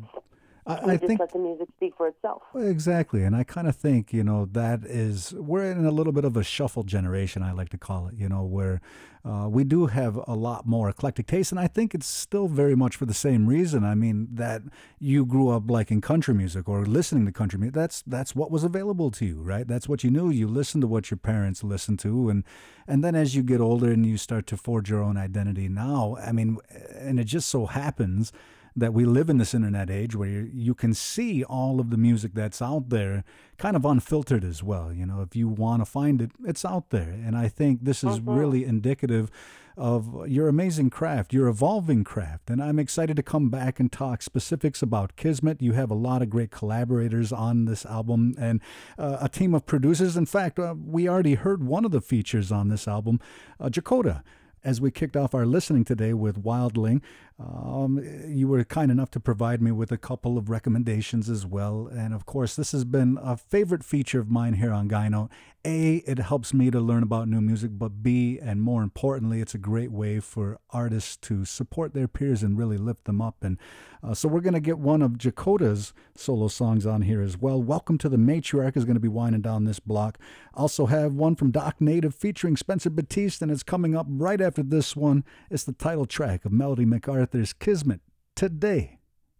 I, 0.66 0.92
I 0.92 0.96
think 0.96 1.20
let 1.20 1.32
the 1.32 1.38
music 1.38 1.68
speak 1.76 1.94
for 1.96 2.08
itself. 2.08 2.42
Exactly. 2.54 3.22
And 3.22 3.36
I 3.36 3.44
kind 3.44 3.68
of 3.68 3.76
think, 3.76 4.12
you 4.12 4.24
know, 4.24 4.46
that 4.52 4.84
is, 4.84 5.34
we're 5.34 5.70
in 5.70 5.84
a 5.84 5.90
little 5.90 6.12
bit 6.12 6.24
of 6.24 6.36
a 6.36 6.42
shuffle 6.42 6.84
generation, 6.84 7.42
I 7.42 7.52
like 7.52 7.68
to 7.70 7.78
call 7.78 8.08
it, 8.08 8.14
you 8.14 8.28
know, 8.30 8.44
where 8.44 8.80
uh, 9.26 9.48
we 9.50 9.64
do 9.64 9.86
have 9.86 10.18
a 10.26 10.34
lot 10.34 10.66
more 10.66 10.88
eclectic 10.88 11.26
taste. 11.26 11.52
And 11.52 11.60
I 11.60 11.66
think 11.66 11.94
it's 11.94 12.06
still 12.06 12.48
very 12.48 12.74
much 12.74 12.96
for 12.96 13.04
the 13.04 13.14
same 13.14 13.46
reason. 13.46 13.84
I 13.84 13.94
mean, 13.94 14.28
that 14.32 14.62
you 14.98 15.26
grew 15.26 15.50
up 15.50 15.70
liking 15.70 16.00
country 16.00 16.32
music 16.32 16.66
or 16.66 16.86
listening 16.86 17.26
to 17.26 17.32
country 17.32 17.58
music. 17.58 17.74
That's, 17.74 18.02
that's 18.06 18.34
what 18.34 18.50
was 18.50 18.64
available 18.64 19.10
to 19.12 19.26
you, 19.26 19.42
right? 19.42 19.68
That's 19.68 19.88
what 19.88 20.02
you 20.02 20.10
knew. 20.10 20.30
You 20.30 20.48
listened 20.48 20.80
to 20.80 20.88
what 20.88 21.10
your 21.10 21.18
parents 21.18 21.62
listened 21.62 21.98
to. 22.00 22.30
And, 22.30 22.42
and 22.88 23.04
then 23.04 23.14
as 23.14 23.34
you 23.34 23.42
get 23.42 23.60
older 23.60 23.90
and 23.90 24.06
you 24.06 24.16
start 24.16 24.46
to 24.46 24.56
forge 24.56 24.88
your 24.88 25.02
own 25.02 25.18
identity 25.18 25.68
now, 25.68 26.16
I 26.24 26.32
mean, 26.32 26.56
and 26.94 27.20
it 27.20 27.24
just 27.24 27.48
so 27.48 27.66
happens 27.66 28.32
that 28.76 28.92
we 28.92 29.04
live 29.04 29.30
in 29.30 29.38
this 29.38 29.54
internet 29.54 29.88
age 29.88 30.16
where 30.16 30.28
you, 30.28 30.50
you 30.52 30.74
can 30.74 30.94
see 30.94 31.44
all 31.44 31.78
of 31.78 31.90
the 31.90 31.96
music 31.96 32.32
that's 32.34 32.60
out 32.60 32.88
there 32.88 33.24
kind 33.56 33.76
of 33.76 33.84
unfiltered 33.84 34.44
as 34.44 34.62
well. 34.62 34.92
You 34.92 35.06
know, 35.06 35.20
if 35.20 35.36
you 35.36 35.48
want 35.48 35.80
to 35.80 35.86
find 35.86 36.20
it, 36.20 36.32
it's 36.44 36.64
out 36.64 36.90
there. 36.90 37.10
And 37.10 37.36
I 37.36 37.48
think 37.48 37.84
this 37.84 38.02
is 38.02 38.20
really 38.20 38.64
indicative 38.64 39.30
of 39.76 40.28
your 40.28 40.48
amazing 40.48 40.88
craft, 40.90 41.32
your 41.32 41.48
evolving 41.48 42.04
craft. 42.04 42.48
And 42.48 42.62
I'm 42.62 42.78
excited 42.78 43.16
to 43.16 43.22
come 43.22 43.48
back 43.48 43.80
and 43.80 43.90
talk 43.90 44.22
specifics 44.22 44.82
about 44.82 45.16
Kismet. 45.16 45.60
You 45.60 45.72
have 45.72 45.90
a 45.90 45.94
lot 45.94 46.22
of 46.22 46.30
great 46.30 46.50
collaborators 46.50 47.32
on 47.32 47.64
this 47.64 47.84
album 47.84 48.34
and 48.38 48.60
uh, 48.98 49.18
a 49.20 49.28
team 49.28 49.54
of 49.54 49.66
producers. 49.66 50.16
In 50.16 50.26
fact, 50.26 50.58
uh, 50.58 50.74
we 50.84 51.08
already 51.08 51.34
heard 51.34 51.64
one 51.64 51.84
of 51.84 51.90
the 51.90 52.00
features 52.00 52.52
on 52.52 52.68
this 52.68 52.86
album, 52.86 53.20
uh, 53.58 53.68
Jakota 53.68 54.22
as 54.64 54.80
we 54.80 54.90
kicked 54.90 55.16
off 55.16 55.34
our 55.34 55.44
listening 55.44 55.84
today 55.84 56.14
with 56.14 56.42
Wildling. 56.42 57.02
Um, 57.36 58.00
you 58.28 58.46
were 58.46 58.62
kind 58.62 58.92
enough 58.92 59.10
to 59.10 59.20
provide 59.20 59.60
me 59.60 59.72
with 59.72 59.90
a 59.90 59.98
couple 59.98 60.38
of 60.38 60.48
recommendations 60.48 61.28
as 61.28 61.44
well. 61.44 61.90
And 61.92 62.14
of 62.14 62.26
course, 62.26 62.54
this 62.54 62.70
has 62.72 62.84
been 62.84 63.18
a 63.20 63.36
favorite 63.36 63.82
feature 63.82 64.20
of 64.20 64.30
mine 64.30 64.54
here 64.54 64.72
on 64.72 64.88
Gyno. 64.88 65.28
A, 65.66 65.96
it 66.06 66.18
helps 66.18 66.52
me 66.52 66.70
to 66.70 66.78
learn 66.78 67.02
about 67.02 67.26
new 67.26 67.40
music, 67.40 67.70
but 67.74 68.02
B, 68.02 68.38
and 68.40 68.60
more 68.60 68.82
importantly, 68.82 69.40
it's 69.40 69.54
a 69.54 69.58
great 69.58 69.90
way 69.90 70.20
for 70.20 70.58
artists 70.70 71.16
to 71.16 71.46
support 71.46 71.94
their 71.94 72.06
peers 72.06 72.42
and 72.42 72.58
really 72.58 72.76
lift 72.76 73.04
them 73.04 73.22
up. 73.22 73.36
And 73.42 73.58
uh, 74.02 74.12
so 74.12 74.28
we're 74.28 74.40
going 74.40 74.54
to 74.54 74.60
get 74.60 74.78
one 74.78 75.00
of 75.00 75.16
Jakota's 75.16 75.94
solo 76.14 76.48
songs 76.48 76.84
on 76.84 77.02
here 77.02 77.22
as 77.22 77.38
well. 77.38 77.62
Welcome 77.62 77.96
to 77.98 78.10
the 78.10 78.18
Matriarch 78.18 78.76
is 78.76 78.84
going 78.84 78.96
to 78.96 79.00
be 79.00 79.08
winding 79.08 79.40
down 79.40 79.64
this 79.64 79.80
block. 79.80 80.18
Also 80.52 80.84
have 80.84 81.14
one 81.14 81.34
from 81.34 81.50
Doc 81.50 81.76
Native 81.80 82.14
featuring 82.14 82.58
Spencer 82.58 82.90
Battiest, 82.90 83.40
and 83.40 83.50
it's 83.50 83.62
coming 83.62 83.96
up 83.96 84.06
right 84.10 84.42
after 84.42 84.62
this 84.62 84.94
one. 84.94 85.24
It's 85.50 85.64
the 85.64 85.72
title 85.72 86.04
track 86.04 86.44
of 86.44 86.52
Melody 86.52 86.84
MacArthur's 87.24 87.54
Kismet 87.54 88.02
today 88.36 88.98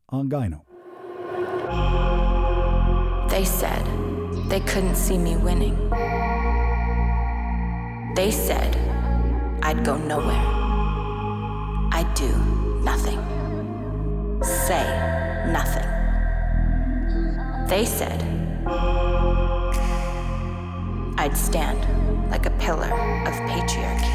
on 0.09 0.31
Gyno. 0.31 0.63
They 3.29 3.45
said 3.45 3.85
they 4.49 4.61
couldn't 4.61 4.95
see 4.95 5.19
me 5.19 5.37
winning. 5.37 5.77
They 8.17 8.31
said 8.31 8.75
I'd 9.63 9.85
go 9.85 9.99
nowhere. 9.99 10.47
I'd 11.93 12.11
do 12.15 12.33
nothing. 12.83 13.21
Say 14.43 14.87
nothing. 15.53 15.89
They 17.69 17.85
said 17.85 18.23
I'd 21.19 21.37
stand 21.37 21.81
like 22.31 22.47
a 22.47 22.51
pillar 22.53 22.91
of 23.29 23.35
patriarchy. 23.51 24.09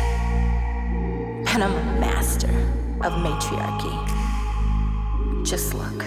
And 1.53 1.63
I'm 1.63 1.75
a 1.75 1.99
master 1.99 2.78
of 3.01 3.17
matriarchy. 3.21 3.95
Just 5.43 5.73
look. 5.73 6.03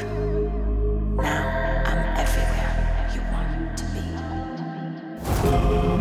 Now 1.16 1.42
I'm 1.86 2.02
everywhere 2.18 3.10
you 3.14 3.20
want 3.32 3.78
to 3.78 3.84
be. 5.86 5.91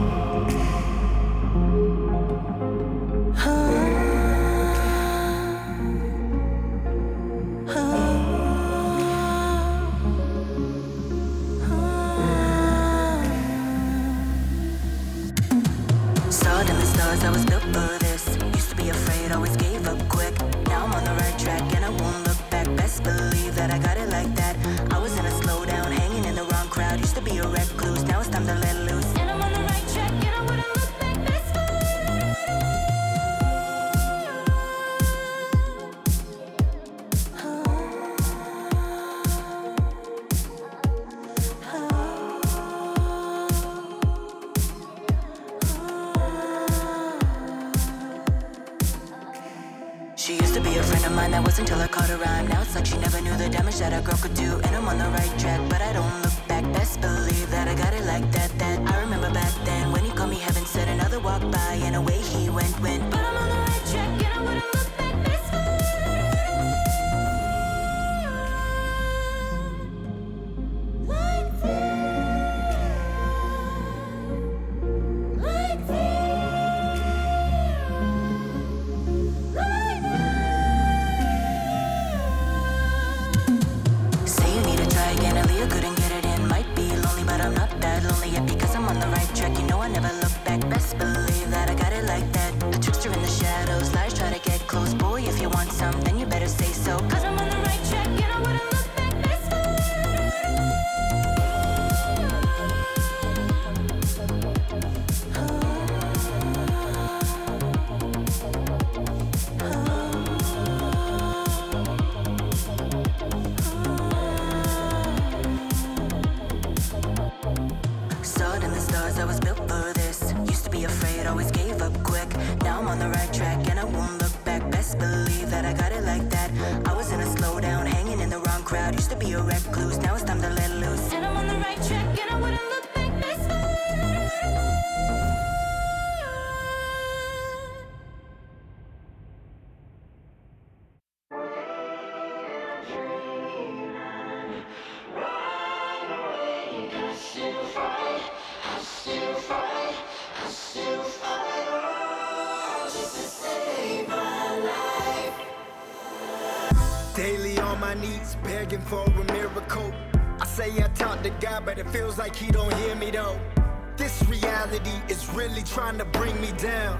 Trying 165.73 165.97
to 165.97 166.05
bring 166.05 166.39
me 166.41 166.51
down. 166.57 166.97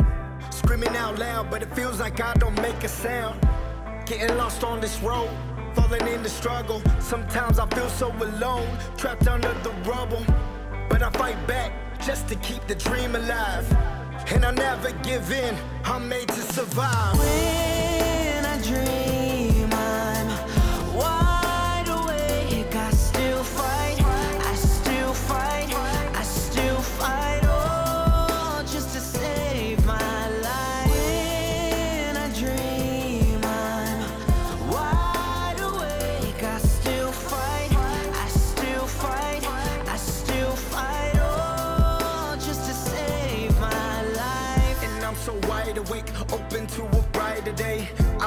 Screaming 0.50 0.96
out 0.96 1.20
loud, 1.20 1.52
but 1.52 1.62
it 1.62 1.70
feels 1.76 2.00
like 2.00 2.22
I 2.22 2.34
don't 2.36 2.60
make 2.62 2.84
a 2.84 2.88
sound. 2.88 3.38
Getting 4.06 4.38
lost 4.38 4.64
on 4.64 4.80
this 4.80 5.02
road, 5.02 5.30
falling 5.76 6.08
in 6.08 6.24
the 6.24 6.30
struggle. 6.30 6.82
Sometimes 7.00 7.60
I 7.60 7.68
feel 7.68 7.90
so 7.90 8.12
alone, 8.12 8.78
trapped 8.96 9.28
under 9.28 9.54
the 9.62 9.72
rubble. 9.84 10.26
But 10.90 11.04
I 11.04 11.10
fight 11.12 11.46
back 11.48 11.74
just 12.02 12.30
to 12.30 12.36
keep 12.36 12.66
the 12.68 12.76
dream 12.76 13.16
alive. 13.16 13.70
And 14.32 14.46
I 14.46 14.52
never 14.52 14.92
give 15.04 15.32
in, 15.32 15.54
I'm 15.84 16.08
made 16.08 16.30
to 16.30 16.42
survive. 16.42 17.20
When 17.20 18.46
I 18.46 18.62
dream 18.62 19.11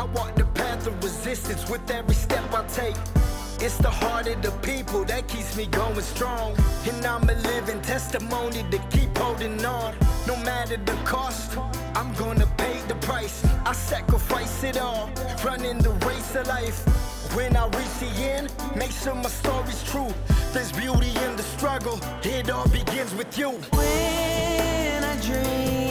I 0.04 0.06
walk 0.08 0.34
the 0.34 0.44
path 0.44 0.86
of 0.86 1.02
resistance 1.02 1.70
with 1.70 1.90
every 1.90 2.14
step 2.14 2.44
I 2.52 2.62
take. 2.66 2.96
It's 3.58 3.78
the 3.78 3.88
heart 3.88 4.26
of 4.26 4.42
the 4.42 4.50
people 4.60 5.02
that 5.06 5.26
keeps 5.28 5.56
me 5.56 5.64
going 5.64 6.02
strong. 6.02 6.54
And 6.86 7.06
I'm 7.06 7.26
a 7.26 7.34
living 7.52 7.80
testimony 7.80 8.66
to 8.70 8.78
keep 8.90 9.16
holding 9.16 9.64
on. 9.64 9.94
No 10.26 10.36
matter 10.44 10.76
the 10.76 10.92
cost, 11.06 11.56
I'm 11.94 12.12
gonna 12.16 12.46
pay 12.58 12.82
the 12.86 12.96
price. 12.96 13.42
I 13.64 13.72
sacrifice 13.72 14.62
it 14.62 14.76
all, 14.76 15.08
running 15.42 15.78
the 15.78 15.94
race 16.06 16.34
of 16.34 16.48
life. 16.48 16.84
When 17.34 17.56
I 17.56 17.64
reach 17.68 17.96
the 17.98 18.12
end, 18.36 18.52
make 18.76 18.90
sure 18.90 19.14
my 19.14 19.30
story's 19.30 19.82
true. 19.84 20.12
There's 20.52 20.70
beauty 20.70 21.12
in 21.24 21.34
the 21.36 21.46
struggle, 21.56 21.98
it 22.22 22.50
all 22.50 22.68
begins 22.68 23.14
with 23.14 23.38
you. 23.38 23.52
When 23.72 25.02
I 25.02 25.16
dream 25.22 25.83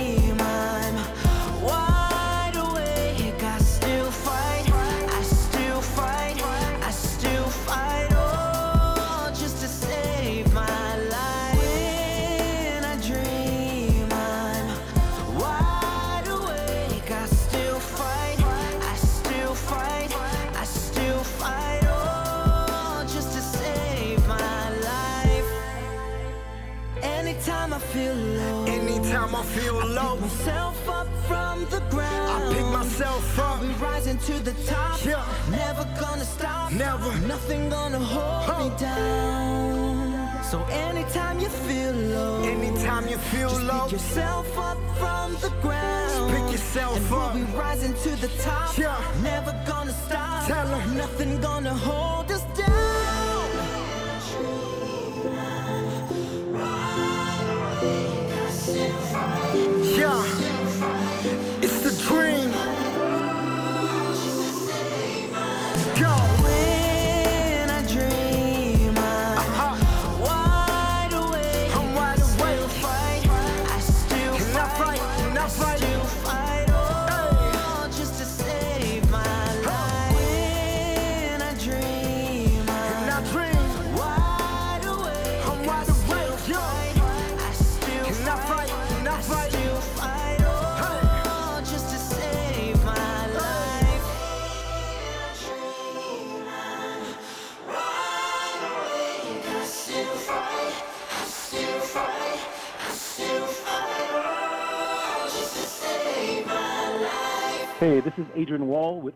Anytime 29.24 29.40
I 29.40 29.46
feel 29.56 29.76
low, 29.88 30.16
myself 30.18 30.90
up 30.90 31.08
from 31.30 31.62
the 31.70 31.80
ground. 31.90 32.44
I 32.52 32.54
pick 32.54 32.66
myself 32.66 33.40
up. 33.40 33.62
We 33.62 33.68
rising 33.82 34.18
to 34.18 34.34
the 34.44 34.52
top. 34.68 35.00
Yeah. 35.06 35.24
Never 35.50 35.86
gonna 35.98 36.26
stop. 36.26 36.74
Never. 36.74 37.10
Nothing 37.26 37.70
gonna 37.70 38.00
hold 38.00 38.44
Huh. 38.44 38.64
me 38.66 38.70
down. 38.78 40.44
So 40.52 40.66
anytime 40.66 41.40
you 41.40 41.48
feel 41.48 41.94
low, 41.94 42.42
Anytime 42.44 43.08
you 43.08 43.18
feel 43.32 43.50
just 43.50 43.62
low, 43.64 43.84
pick 43.84 43.94
yourself 43.94 44.58
up 44.58 44.78
from 45.00 45.38
the 45.40 45.52
ground. 45.62 46.32
pick 46.34 46.52
yourself 46.52 46.98
and 46.98 47.06
up. 47.14 47.34
we'll 47.34 47.46
be 47.46 47.52
rising 47.58 47.94
to 48.04 48.10
the 48.24 48.28
top. 48.44 48.78
Yeah. 48.78 48.98
Never 49.24 49.54
gonna 49.66 49.94
stop. 50.06 50.48
Tell 50.48 50.68
'em. 50.68 50.98
Nothing 50.98 51.40
gonna 51.40 51.74
hold 51.74 52.30
us 52.30 52.43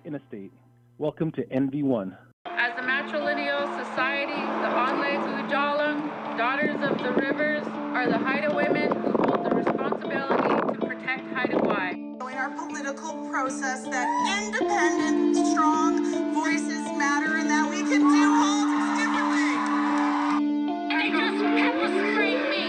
Wall 0.08 0.14
with 0.14 0.22
state. 0.30 0.52
Welcome 1.00 1.32
to 1.34 1.44
NV1. 1.48 2.16
As 2.46 2.72
a 2.78 2.82
matrilineal 2.82 3.68
society, 3.84 4.40
the 4.64 4.72
Onle 4.72 5.20
Ujalam, 5.44 6.38
Daughters 6.38 6.76
of 6.76 6.98
the 7.00 7.12
Rivers, 7.12 7.68
are 7.68 8.08
the 8.08 8.18
Haida 8.18 8.56
women 8.56 8.90
who 8.90 9.12
hold 9.12 9.46
the 9.46 9.56
responsibility 9.56 10.56
to 10.72 10.86
protect 10.86 11.28
Haida 11.34 11.58
Gwaii. 11.58 11.96
In 12.22 12.38
our 12.38 12.52
political 12.52 13.30
process, 13.30 13.84
that 13.88 14.08
independent, 14.40 15.36
strong 15.48 16.34
voices 16.34 16.86
matter 16.98 17.36
and 17.36 17.50
that 17.50 17.70
we 17.70 17.82
can 17.82 18.00
do 18.00 18.24
politics 18.40 18.92
differently. 19.02 19.52
They 20.88 21.10
just 21.12 21.44
pepper 21.60 21.90
me 22.48 22.64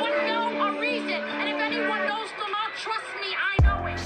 for 0.00 0.10
no 0.26 0.80
reason. 0.80 1.22
And 1.38 1.48
if 1.50 1.60
anyone 1.60 2.06
knows 2.08 2.30
the 2.36 2.46
law, 2.50 2.66
trust 2.74 3.10
me, 3.20 3.30
I 3.38 3.62
know 3.62 3.86
it. 3.86 4.00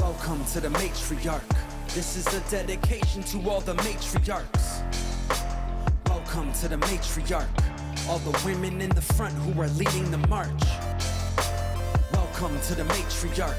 Welcome 0.00 0.44
to 0.46 0.60
the 0.60 0.68
matriarch. 0.70 1.67
This 1.94 2.16
is 2.16 2.26
a 2.34 2.40
dedication 2.50 3.22
to 3.24 3.50
all 3.50 3.60
the 3.60 3.74
matriarchs. 3.76 4.82
Welcome 6.06 6.52
to 6.52 6.68
the 6.68 6.76
matriarch. 6.76 7.48
All 8.08 8.18
the 8.18 8.38
women 8.44 8.82
in 8.82 8.90
the 8.90 9.00
front 9.00 9.34
who 9.34 9.60
are 9.60 9.68
leading 9.68 10.10
the 10.10 10.18
march. 10.28 10.62
Welcome 12.12 12.60
to 12.60 12.74
the 12.74 12.84
matriarch. 12.84 13.56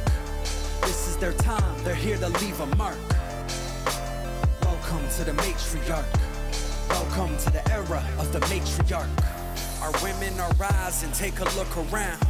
This 0.81 1.07
is 1.07 1.17
their 1.17 1.33
time, 1.33 1.83
they're 1.83 1.95
here 1.95 2.17
to 2.17 2.29
leave 2.29 2.59
a 2.61 2.67
mark. 2.75 2.97
Welcome 4.61 5.09
to 5.17 5.23
the 5.23 5.33
matriarch. 5.33 6.89
Welcome 6.89 7.35
to 7.37 7.49
the 7.49 7.71
era 7.73 8.03
of 8.19 8.31
the 8.31 8.39
matriarch. 8.41 9.09
Our 9.81 9.91
women 10.03 10.39
are 10.39 10.51
rising, 10.53 11.11
take 11.13 11.39
a 11.39 11.45
look 11.57 11.75
around. 11.77 12.23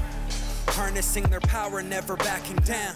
Harnessing 0.70 1.24
their 1.24 1.42
power, 1.42 1.84
never 1.84 2.16
backing 2.16 2.58
down. 2.58 2.94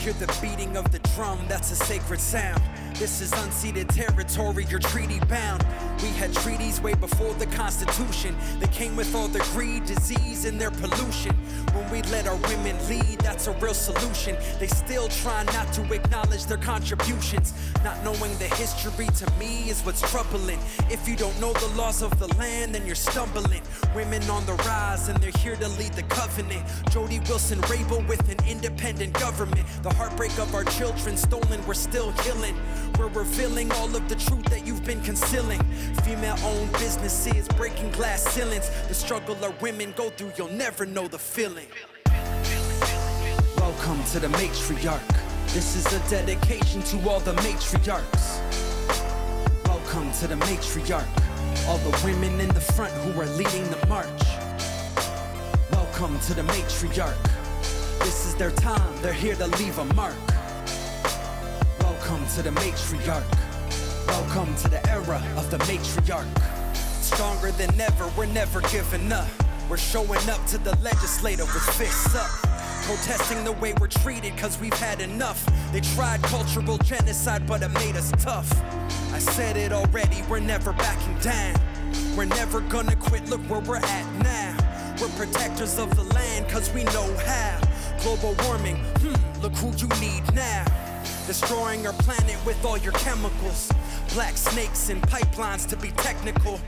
Hear 0.00 0.12
the 0.14 0.26
beating 0.40 0.76
of 0.76 0.90
the 0.92 0.98
drum, 1.14 1.38
that's 1.48 1.70
a 1.72 1.76
sacred 1.76 2.20
sound. 2.20 2.62
This 2.94 3.20
is 3.20 3.30
unceded 3.32 3.88
territory, 3.88 4.66
you're 4.70 4.78
treaty 4.78 5.20
bound. 5.28 5.66
We 6.02 6.08
had 6.08 6.32
treaties 6.32 6.80
way 6.80 6.94
before 6.94 7.34
the 7.34 7.46
Constitution. 7.46 8.34
They 8.58 8.68
came 8.68 8.96
with 8.96 9.14
all 9.14 9.28
their 9.28 9.44
greed, 9.52 9.84
disease, 9.84 10.44
and 10.44 10.60
their 10.60 10.70
pollution. 10.70 11.34
When 11.74 11.90
we 11.90 12.02
let 12.10 12.26
our 12.26 12.36
women 12.36 12.76
lead, 12.88 13.18
that's 13.20 13.48
a 13.48 13.52
real 13.52 13.74
solution. 13.74 14.36
They 14.58 14.66
still 14.66 15.08
try 15.08 15.42
not 15.44 15.72
to 15.74 15.92
acknowledge 15.92 16.46
their 16.46 16.58
contributions. 16.58 17.52
Not 17.84 18.02
knowing 18.02 18.36
the 18.38 18.48
history 18.56 19.06
to 19.06 19.30
me 19.38 19.68
is 19.68 19.82
what's 19.82 20.00
troubling. 20.10 20.58
If 20.90 21.06
you 21.06 21.16
don't 21.16 21.38
know 21.40 21.52
the 21.52 21.68
laws 21.76 22.02
of 22.02 22.18
the 22.18 22.28
land, 22.36 22.74
then 22.74 22.86
you're 22.86 22.94
stumbling. 22.94 23.62
Women 23.94 24.22
on 24.30 24.46
the 24.46 24.54
rise, 24.54 25.08
and 25.08 25.18
they're 25.20 25.30
here 25.30 25.56
to 25.56 25.68
lead 25.68 25.92
the 25.92 26.04
covenant. 26.04 26.64
Jody 26.90 27.20
Wilson 27.28 27.58
Raybould 27.62 28.08
with 28.08 28.26
an 28.30 28.46
independent 28.48 29.12
government. 29.14 29.66
The 29.82 29.92
heartbreak 29.94 30.36
of 30.38 30.54
our 30.54 30.64
children 30.64 31.16
stolen, 31.16 31.64
we're 31.66 31.74
still 31.74 32.10
healing. 32.22 32.56
We're 32.98 33.08
revealing 33.08 33.70
all 33.72 33.94
of 33.94 34.08
the 34.08 34.16
truth 34.16 34.44
that 34.46 34.66
you've 34.66 34.84
been 34.84 35.02
concealing. 35.02 35.62
Female 36.02 36.36
owned 36.44 36.72
businesses 36.72 37.46
breaking 37.48 37.90
glass 37.92 38.22
ceilings. 38.22 38.70
The 38.88 38.94
struggle 38.94 39.36
our 39.44 39.52
women 39.60 39.92
go 39.96 40.10
through, 40.10 40.32
you'll 40.36 40.48
never 40.48 40.86
know 40.86 41.06
the 41.06 41.18
feeling. 41.18 41.66
Welcome 43.58 44.02
to 44.12 44.18
the 44.18 44.28
matriarch. 44.28 45.00
This 45.52 45.76
is 45.76 45.86
a 45.92 46.10
dedication 46.10 46.82
to 46.82 47.08
all 47.08 47.20
the 47.20 47.34
matriarchs. 47.34 48.40
Welcome 49.66 50.10
to 50.12 50.26
the 50.26 50.36
matriarch. 50.46 51.06
All 51.68 51.78
the 51.78 52.00
women 52.04 52.40
in 52.40 52.48
the 52.48 52.60
front 52.60 52.92
who 52.92 53.20
are 53.20 53.26
leading 53.26 53.68
the 53.70 53.86
march. 53.86 54.06
Welcome 55.70 56.18
to 56.20 56.34
the 56.34 56.42
matriarch. 56.42 57.45
This 58.00 58.26
is 58.26 58.34
their 58.34 58.50
time, 58.50 59.02
they're 59.02 59.12
here 59.12 59.34
to 59.36 59.46
leave 59.58 59.78
a 59.78 59.84
mark. 59.94 60.14
Welcome 61.80 62.26
to 62.34 62.42
the 62.42 62.50
matriarch. 62.50 64.06
Welcome 64.06 64.54
to 64.56 64.68
the 64.68 64.88
era 64.90 65.22
of 65.36 65.50
the 65.50 65.58
matriarch. 65.58 66.26
Stronger 67.02 67.50
than 67.52 67.80
ever, 67.80 68.10
we're 68.16 68.26
never 68.26 68.60
giving 68.62 69.12
up. 69.12 69.28
We're 69.68 69.76
showing 69.76 70.28
up 70.30 70.44
to 70.46 70.58
the 70.58 70.76
legislator 70.82 71.44
with 71.44 71.62
fists 71.76 72.14
up. 72.14 72.30
Protesting 72.84 73.42
the 73.44 73.52
way 73.52 73.74
we're 73.80 73.88
treated, 73.88 74.36
cause 74.36 74.58
we've 74.60 74.74
had 74.74 75.00
enough. 75.00 75.44
They 75.72 75.80
tried 75.80 76.22
cultural 76.22 76.78
genocide, 76.78 77.46
but 77.46 77.62
it 77.62 77.70
made 77.70 77.96
us 77.96 78.12
tough. 78.22 78.50
I 79.12 79.18
said 79.18 79.56
it 79.56 79.72
already, 79.72 80.22
we're 80.28 80.38
never 80.38 80.72
backing 80.72 81.18
down. 81.18 81.60
We're 82.16 82.26
never 82.26 82.60
gonna 82.60 82.96
quit, 82.96 83.28
look 83.28 83.40
where 83.42 83.60
we're 83.60 83.76
at 83.76 84.22
now. 84.22 84.56
We're 85.00 85.08
protectors 85.10 85.78
of 85.78 85.94
the 85.96 86.04
land, 86.14 86.48
cause 86.48 86.72
we 86.72 86.84
know 86.84 87.14
how. 87.26 87.60
Global 88.02 88.34
warming, 88.44 88.76
hmm, 89.00 89.42
look 89.42 89.52
who 89.54 89.68
you 89.76 89.88
need 90.00 90.22
now. 90.34 90.64
Destroying 91.26 91.86
our 91.86 91.92
planet 91.94 92.36
with 92.46 92.64
all 92.64 92.78
your 92.78 92.92
chemicals. 92.92 93.72
Black 94.14 94.36
snakes 94.36 94.90
and 94.90 95.02
pipelines 95.02 95.68
to 95.68 95.76
be 95.76 95.90
technical. 95.90 96.60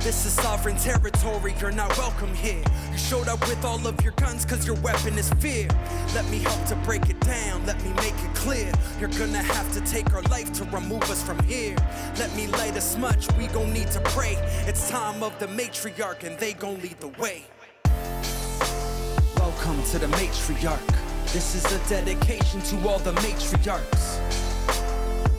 This 0.00 0.24
is 0.26 0.32
sovereign 0.32 0.76
territory, 0.76 1.54
you're 1.60 1.72
not 1.72 1.96
welcome 1.98 2.32
here. 2.34 2.62
You 2.92 2.98
showed 2.98 3.28
up 3.28 3.40
with 3.48 3.64
all 3.64 3.84
of 3.86 4.00
your 4.02 4.12
guns 4.12 4.44
cause 4.44 4.66
your 4.66 4.76
weapon 4.76 5.18
is 5.18 5.30
fear. 5.34 5.68
Let 6.14 6.28
me 6.30 6.38
help 6.38 6.64
to 6.66 6.76
break 6.76 7.08
it 7.08 7.18
down, 7.20 7.66
let 7.66 7.82
me 7.82 7.92
make 7.94 8.14
it 8.14 8.34
clear. 8.34 8.70
You're 9.00 9.08
gonna 9.10 9.42
have 9.42 9.72
to 9.72 9.80
take 9.80 10.12
our 10.14 10.22
life 10.22 10.52
to 10.54 10.64
remove 10.64 11.02
us 11.10 11.22
from 11.22 11.42
here. 11.44 11.76
Let 12.18 12.34
me 12.36 12.46
light 12.46 12.76
a 12.76 12.80
smudge, 12.80 13.26
we 13.38 13.46
gon' 13.48 13.72
need 13.72 13.90
to 13.92 14.00
pray. 14.00 14.36
It's 14.66 14.88
time 14.88 15.22
of 15.22 15.38
the 15.38 15.46
matriarch 15.46 16.24
and 16.24 16.38
they 16.38 16.52
gon' 16.52 16.80
lead 16.80 17.00
the 17.00 17.08
way. 17.20 17.44
Welcome 19.54 19.84
to 19.84 19.98
the 20.00 20.06
matriarch. 20.06 21.32
This 21.32 21.54
is 21.54 21.64
a 21.64 21.88
dedication 21.88 22.60
to 22.62 22.88
all 22.88 22.98
the 22.98 23.12
matriarchs. 23.12 24.18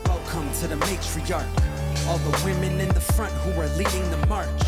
Welcome 0.08 0.50
to 0.62 0.68
the 0.68 0.76
matriarch. 0.76 2.08
All 2.08 2.18
the 2.20 2.42
women 2.46 2.80
in 2.80 2.88
the 2.90 3.02
front 3.02 3.34
who 3.34 3.60
are 3.60 3.68
leading 3.76 4.10
the 4.10 4.26
march. 4.28 4.64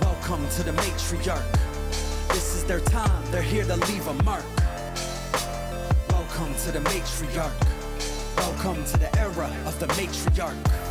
Welcome 0.00 0.46
to 0.50 0.62
the 0.62 0.72
matriarch. 0.72 2.28
This 2.28 2.54
is 2.54 2.64
their 2.64 2.80
time, 2.80 3.24
they're 3.32 3.42
here 3.42 3.64
to 3.64 3.76
leave 3.76 4.06
a 4.06 4.14
mark. 4.22 4.44
Welcome 6.10 6.54
to 6.66 6.72
the 6.72 6.80
matriarch. 6.80 8.36
Welcome 8.36 8.84
to 8.84 8.98
the 8.98 9.18
era 9.18 9.50
of 9.64 9.80
the 9.80 9.86
matriarch. 9.86 10.83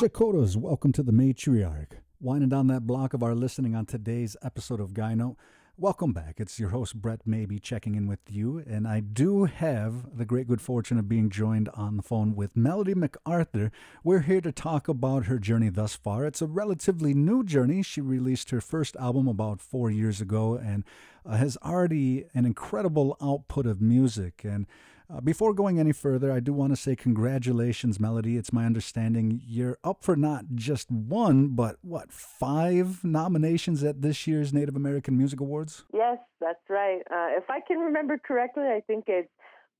Jakotas, 0.00 0.56
welcome 0.56 0.92
to 0.92 1.02
the 1.02 1.12
Matriarch. 1.12 1.98
Winding 2.22 2.48
down 2.48 2.68
that 2.68 2.86
block 2.86 3.12
of 3.12 3.22
our 3.22 3.34
listening 3.34 3.74
on 3.74 3.84
today's 3.84 4.34
episode 4.42 4.80
of 4.80 4.94
Guy 4.94 5.12
Note. 5.14 5.36
Welcome 5.76 6.14
back. 6.14 6.36
It's 6.38 6.58
your 6.58 6.70
host, 6.70 6.94
Brett 6.94 7.26
Maybee, 7.26 7.58
checking 7.58 7.94
in 7.94 8.06
with 8.06 8.20
you. 8.30 8.64
And 8.66 8.88
I 8.88 9.00
do 9.00 9.44
have 9.44 10.16
the 10.16 10.24
great 10.24 10.48
good 10.48 10.62
fortune 10.62 10.98
of 10.98 11.06
being 11.06 11.28
joined 11.28 11.68
on 11.74 11.98
the 11.98 12.02
phone 12.02 12.34
with 12.34 12.56
Melody 12.56 12.94
MacArthur. 12.94 13.70
We're 14.02 14.20
here 14.20 14.40
to 14.40 14.52
talk 14.52 14.88
about 14.88 15.26
her 15.26 15.38
journey 15.38 15.68
thus 15.68 15.96
far. 15.96 16.24
It's 16.24 16.40
a 16.40 16.46
relatively 16.46 17.12
new 17.12 17.44
journey. 17.44 17.82
She 17.82 18.00
released 18.00 18.48
her 18.50 18.62
first 18.62 18.96
album 18.96 19.28
about 19.28 19.60
four 19.60 19.90
years 19.90 20.22
ago 20.22 20.54
and 20.54 20.82
uh, 21.26 21.36
has 21.36 21.58
already 21.62 22.24
an 22.32 22.46
incredible 22.46 23.18
output 23.20 23.66
of 23.66 23.82
music. 23.82 24.44
And 24.44 24.66
uh, 25.12 25.20
before 25.20 25.52
going 25.52 25.78
any 25.78 25.92
further, 25.92 26.30
I 26.32 26.40
do 26.40 26.52
want 26.52 26.72
to 26.72 26.76
say 26.76 26.94
congratulations, 26.94 27.98
Melody. 27.98 28.36
It's 28.36 28.52
my 28.52 28.64
understanding 28.64 29.40
you're 29.44 29.78
up 29.82 30.04
for 30.04 30.16
not 30.16 30.44
just 30.54 30.90
one, 30.90 31.48
but 31.48 31.76
what, 31.82 32.12
five 32.12 33.02
nominations 33.02 33.82
at 33.82 34.02
this 34.02 34.26
year's 34.26 34.52
Native 34.52 34.76
American 34.76 35.16
Music 35.16 35.40
Awards? 35.40 35.84
Yes, 35.92 36.18
that's 36.40 36.62
right. 36.68 37.00
Uh, 37.10 37.36
if 37.36 37.48
I 37.50 37.60
can 37.66 37.78
remember 37.78 38.18
correctly, 38.18 38.64
I 38.64 38.82
think 38.86 39.04
it's 39.08 39.28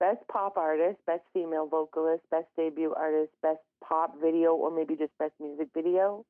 Best 0.01 0.21
Pop 0.33 0.57
Artist, 0.57 0.99
Best 1.07 1.23
Female 1.33 1.69
Vocalist, 1.69 2.23
Best 2.31 2.47
Debut 2.57 2.95
Artist, 2.97 3.33
Best 3.43 3.61
Pop 3.87 4.15
Video, 4.21 4.55
or 4.55 4.75
maybe 4.75 4.97
just 4.97 5.13
Best 5.19 5.35
Music 5.39 5.69
Video. 5.75 6.25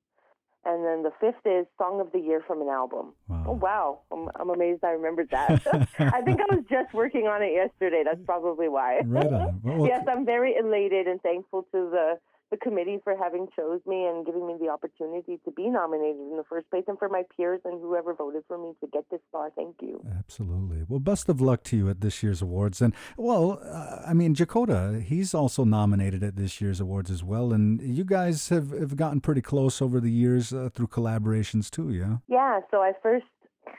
And 0.64 0.84
then 0.84 1.02
the 1.02 1.12
fifth 1.20 1.46
is 1.46 1.66
Song 1.78 2.00
of 2.00 2.12
the 2.12 2.18
Year 2.18 2.44
from 2.46 2.60
an 2.60 2.68
album. 2.68 3.14
Wow. 3.28 3.44
Oh, 3.46 3.52
wow. 3.52 4.00
I'm, 4.12 4.28
I'm 4.38 4.50
amazed 4.50 4.84
I 4.84 4.90
remembered 4.90 5.30
that. 5.30 5.62
I 5.98 6.20
think 6.20 6.38
I 6.40 6.54
was 6.54 6.64
just 6.68 6.92
working 6.92 7.26
on 7.26 7.42
it 7.42 7.52
yesterday. 7.52 8.02
That's 8.04 8.20
probably 8.26 8.68
why. 8.68 9.00
Right 9.04 9.26
on. 9.26 9.60
Well, 9.62 9.86
yes, 9.86 10.04
I'm 10.06 10.26
very 10.26 10.56
elated 10.56 11.06
and 11.06 11.20
thankful 11.22 11.62
to 11.72 11.90
the, 11.90 12.18
the 12.50 12.56
committee 12.56 12.98
for 13.02 13.16
having 13.16 13.46
chose 13.54 13.80
me 13.86 14.06
and 14.06 14.26
giving 14.26 14.46
me 14.46 14.56
the 14.60 14.68
opportunity 14.68 15.38
to 15.44 15.50
be 15.52 15.68
nominated 15.68 16.20
in 16.20 16.36
the 16.36 16.44
first 16.48 16.68
place 16.70 16.84
and 16.88 16.98
for 16.98 17.08
my 17.08 17.22
peers 17.36 17.60
and 17.64 17.80
whoever 17.80 18.12
voted 18.14 18.42
for 18.48 18.58
me 18.58 18.72
to 18.80 18.86
get 18.88 19.04
this 19.10 19.20
far. 19.30 19.50
Thank 19.50 19.76
you. 19.80 20.04
Absolutely. 20.18 20.84
Well, 20.88 20.98
best 20.98 21.28
of 21.28 21.40
luck 21.40 21.62
to 21.64 21.76
you 21.76 21.88
at 21.88 22.00
this 22.00 22.22
year's 22.22 22.42
awards. 22.42 22.82
And, 22.82 22.92
well, 23.16 23.60
uh, 23.64 24.02
I 24.06 24.14
mean, 24.14 24.34
Jakota, 24.34 25.02
he's 25.02 25.34
also 25.34 25.64
nominated 25.64 26.24
at 26.24 26.36
this 26.36 26.60
year's 26.60 26.80
awards 26.80 27.10
as 27.10 27.22
well. 27.22 27.52
And 27.52 27.80
you 27.80 28.04
guys 28.04 28.48
have, 28.48 28.70
have 28.70 28.96
gotten 28.96 29.20
pretty 29.20 29.42
close 29.42 29.80
over 29.80 30.00
the 30.00 30.10
years 30.10 30.52
uh, 30.52 30.70
through 30.74 30.88
collaborations 30.88 31.70
too, 31.70 31.90
yeah? 31.90 32.16
Yeah, 32.28 32.60
so 32.70 32.78
I 32.78 32.92
first 33.02 33.26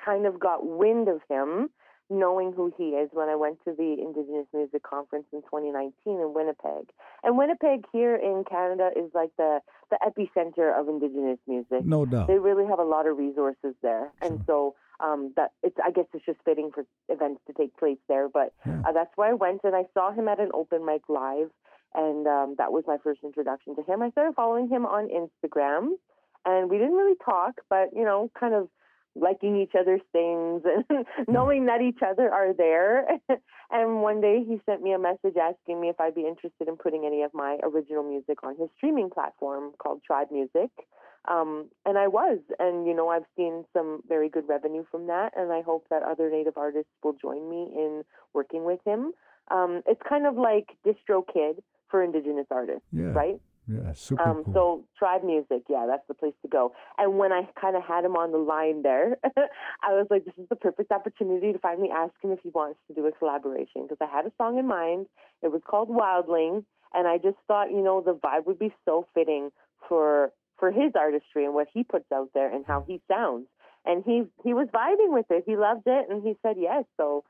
kind 0.06 0.26
of 0.26 0.40
got 0.40 0.66
wind 0.66 1.08
of 1.10 1.20
him, 1.30 1.70
knowing 2.12 2.52
who 2.52 2.71
he 2.78 2.89
is, 2.89 3.10
when 3.13 3.30
I 3.30 3.36
went 3.36 3.58
to 3.63 3.74
the 3.74 3.95
Indigenous 4.00 4.45
Music 4.54 4.84
Conference 4.84 5.26
in 5.32 5.41
2019 5.43 5.93
in 6.06 6.34
Winnipeg. 6.34 6.91
And 7.24 7.38
Winnipeg 7.38 7.86
here 7.93 8.15
in 8.15 8.43
Canada 8.50 8.89
is 8.95 9.10
like 9.13 9.32
the, 9.38 9.60
the 9.89 9.97
epicenter 10.06 10.78
of 10.78 10.89
Indigenous 10.89 11.39
music. 11.47 11.86
No 11.86 12.06
doubt. 12.06 12.28
They 12.28 12.38
really 12.38 12.67
have 12.67 12.80
a 12.80 12.84
lot 12.84 13.08
of 13.08 13.17
resources 13.17 13.74
there, 13.82 14.12
and 14.21 14.43
so 14.45 14.76
um, 15.00 15.34
that 15.38 15.52
it's. 15.63 15.78
I 15.84 15.91
guess 15.91 16.06
it's 16.13 16.26
just 16.26 16.39
fitting 16.43 16.71
for 16.74 16.86
events 17.10 17.41
to 17.47 17.54
take 17.54 17.76
place 17.78 17.97
there. 18.08 18.28
But 18.30 18.54
uh, 18.65 18.91
that's 18.91 19.12
why 19.15 19.30
I 19.30 19.34
went, 19.34 19.62
and 19.63 19.76
I 19.76 19.86
saw 19.93 20.12
him 20.12 20.28
at 20.28 20.39
an 20.39 20.50
open 20.54 20.86
mic 20.86 21.02
live, 21.08 21.50
and 21.95 22.28
um, 22.28 22.56
that 22.58 22.71
was 22.71 22.84
my 22.88 22.97
first 23.04 23.21
introduction 23.24 23.76
to 23.76 23.84
him. 23.84 24.02
I 24.02 24.12
started 24.12 24.36
following 24.36 24.67
him 24.67 24.86
on 24.86 25.08
Instagram, 25.10 25.91
and 26.45 26.69
we 26.69 26.78
didn't 26.78 26.93
really 26.93 27.17
talk, 27.24 27.62
but 27.69 27.89
you 27.95 28.04
know, 28.04 28.30
kind 28.39 28.54
of 28.54 28.67
liking 29.15 29.60
each 29.60 29.74
other's 29.80 30.02
things 30.12 30.62
and 30.65 31.06
knowing 31.28 31.65
that 31.65 31.82
each 31.82 32.00
other 32.06 32.32
are 32.32 32.54
there. 32.54 33.06
and 33.71 34.02
one 34.02 34.21
day 34.21 34.43
he 34.47 34.60
sent 34.65 34.82
me 34.82 34.93
a 34.93 35.00
message 35.00 35.36
asking 35.41 35.82
me 35.82 35.89
if 35.89 36.00
I'd 36.00 36.15
be 36.15 36.28
interested 36.28 36.67
in 36.67 36.78
putting 36.78 37.06
any 37.06 37.21
of 37.24 37.34
my 37.34 37.58
original 37.63 38.04
music 38.04 38.43
on 38.43 38.56
his 38.58 38.69
streaming 38.78 39.10
platform 39.10 39.71
called 39.78 40.02
Tribe 40.04 40.28
Music. 40.32 40.71
Um, 41.28 41.67
and 41.86 41.97
I 41.97 42.08
was, 42.08 42.39
and 42.58 42.88
you 42.88 42.95
know, 42.95 43.10
I've 43.10 43.26
seen 43.38 43.63
some 43.74 44.02
very 44.08 44.28
good 44.28 44.47
revenue 44.47 44.84
from 44.89 45.08
that, 45.08 45.34
and 45.36 45.52
I 45.52 45.62
hope 45.62 45.86
that 45.91 46.02
other 46.02 46.32
Native 46.32 46.58
artists 46.58 46.89
will 47.04 47.13
join 47.13 47.47
me 47.47 47.69
in 47.76 48.04
working 48.34 48.63
with 48.63 48.80
him. 48.86 49.12
Um, 49.52 49.84
it's 49.86 50.02
kind 50.08 50.26
of 50.26 50.36
like 50.36 50.69
Distro 50.86 51.21
Kid 51.32 51.62
for 51.89 52.02
Indigenous 52.02 52.47
artists, 52.50 52.88
Yeah. 52.91 53.12
right? 53.13 53.39
Yeah, 53.67 53.93
super 53.93 54.28
Um, 54.28 54.43
cool. 54.43 54.54
So 54.54 54.86
Tribe 54.97 55.24
Music, 55.24 55.63
yeah, 55.69 55.86
that's 55.88 56.06
the 56.08 56.13
place 56.13 56.34
to 56.41 56.47
go. 56.47 56.74
And 56.97 57.17
when 57.17 57.32
I 57.32 57.47
kind 57.60 57.76
of 57.76 57.84
had 57.84 58.04
him 58.04 58.15
on 58.15 58.32
the 58.32 58.38
line 58.38 58.82
there, 58.82 59.17
I 59.24 59.93
was 59.93 60.08
like, 60.10 60.26
this 60.26 60.34
is 60.38 60.50
the 60.50 60.56
perfect 60.56 60.91
opportunity 60.91 61.54
to 61.54 61.60
finally 61.60 61.89
ask 61.91 62.13
him 62.21 62.32
if 62.32 62.39
he 62.41 62.50
wants 62.50 62.80
to 62.88 62.93
do 62.93 63.06
a 63.06 63.12
collaboration 63.12 63.84
because 63.84 63.97
I 64.02 64.08
had 64.13 64.26
a 64.26 64.32
song 64.38 64.58
in 64.58 64.67
mind. 64.67 65.06
It 65.41 65.52
was 65.52 65.62
called 65.65 65.89
Wildling, 65.89 66.65
and 66.93 67.08
I 67.08 67.17
just 67.17 67.38
thought, 67.47 67.71
you 67.71 67.82
know, 67.82 68.02
the 68.02 68.13
vibe 68.15 68.45
would 68.47 68.60
be 68.60 68.74
so 68.86 69.08
fitting 69.13 69.52
for 69.88 70.32
for 70.58 70.71
his 70.71 70.91
artistry 70.95 71.45
and 71.45 71.54
what 71.54 71.67
he 71.74 71.84
puts 71.84 72.06
out 72.13 72.30
there 72.34 72.54
and 72.54 72.63
how 72.65 72.84
he 72.88 73.02
sounds. 73.08 73.47
And 73.86 74.04
he 74.04 74.24
he 74.43 74.54
was 74.54 74.67
vibing 74.74 75.13
with 75.13 75.26
it. 75.30 75.43
He 75.45 75.56
loved 75.56 75.84
it, 75.86 76.08
and 76.10 76.24
he 76.24 76.36
said 76.41 76.56
yes. 76.60 76.86
So 76.97 77.24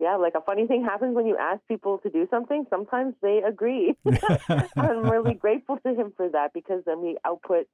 yeah, 0.00 0.16
like 0.16 0.34
a 0.36 0.40
funny 0.40 0.66
thing 0.66 0.84
happens 0.84 1.14
when 1.14 1.26
you 1.26 1.36
ask 1.36 1.60
people 1.66 1.98
to 1.98 2.10
do 2.10 2.26
something. 2.30 2.66
Sometimes 2.70 3.14
they 3.20 3.42
agree. 3.46 3.94
I'm 4.76 5.08
really 5.08 5.34
grateful 5.34 5.78
to 5.78 5.94
him 5.94 6.12
for 6.16 6.28
that 6.28 6.52
because 6.52 6.82
then 6.86 7.02
we 7.02 7.16
output 7.24 7.66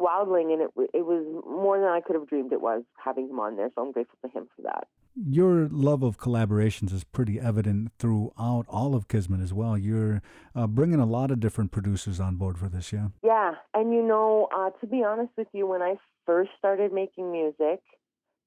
Wildling, 0.00 0.52
and 0.52 0.62
it 0.62 0.70
it 0.94 1.06
was 1.06 1.24
more 1.46 1.78
than 1.78 1.88
I 1.88 2.00
could 2.00 2.16
have 2.16 2.26
dreamed 2.26 2.52
it 2.52 2.60
was 2.60 2.82
having 2.96 3.28
him 3.28 3.38
on 3.38 3.56
there. 3.56 3.70
So 3.74 3.82
I'm 3.82 3.92
grateful 3.92 4.18
to 4.24 4.28
him 4.36 4.48
for 4.56 4.62
that. 4.62 4.88
Your 5.14 5.68
love 5.70 6.02
of 6.02 6.18
collaborations 6.18 6.92
is 6.92 7.04
pretty 7.04 7.38
evident 7.38 7.92
throughout 7.98 8.64
all 8.68 8.94
of 8.94 9.06
Kismet 9.06 9.40
as 9.40 9.52
well. 9.52 9.76
You're 9.76 10.22
uh, 10.54 10.66
bringing 10.66 10.98
a 10.98 11.04
lot 11.04 11.30
of 11.30 11.40
different 11.40 11.70
producers 11.70 12.18
on 12.18 12.36
board 12.36 12.56
for 12.58 12.70
this, 12.70 12.90
yeah? 12.90 13.08
Yeah, 13.22 13.52
and 13.74 13.92
you 13.92 14.02
know, 14.02 14.48
uh, 14.56 14.70
to 14.80 14.86
be 14.86 15.04
honest 15.04 15.32
with 15.36 15.48
you, 15.52 15.66
when 15.66 15.82
I 15.82 15.96
first 16.24 16.50
started 16.58 16.94
making 16.94 17.30
music, 17.30 17.82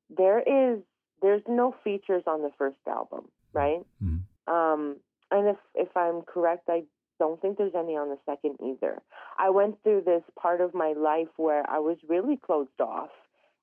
there 0.09 0.39
is 0.39 0.79
there's 1.21 1.41
no 1.47 1.75
features 1.83 2.23
on 2.27 2.41
the 2.41 2.51
first 2.57 2.77
album, 2.87 3.29
right? 3.53 3.85
Mhm. 4.03 4.21
Um, 4.47 4.97
and 5.31 5.47
if 5.49 5.57
if 5.73 5.95
I'm 5.95 6.21
correct, 6.23 6.69
I 6.69 6.85
don't 7.19 7.41
think 7.41 7.57
there's 7.57 7.75
any 7.75 7.95
on 7.95 8.09
the 8.09 8.19
second 8.25 8.57
either. 8.61 9.01
I 9.37 9.49
went 9.49 9.81
through 9.83 10.01
this 10.01 10.23
part 10.35 10.61
of 10.61 10.73
my 10.73 10.93
life 10.93 11.29
where 11.37 11.67
I 11.69 11.79
was 11.79 11.97
really 12.07 12.37
closed 12.37 12.79
off 12.79 13.09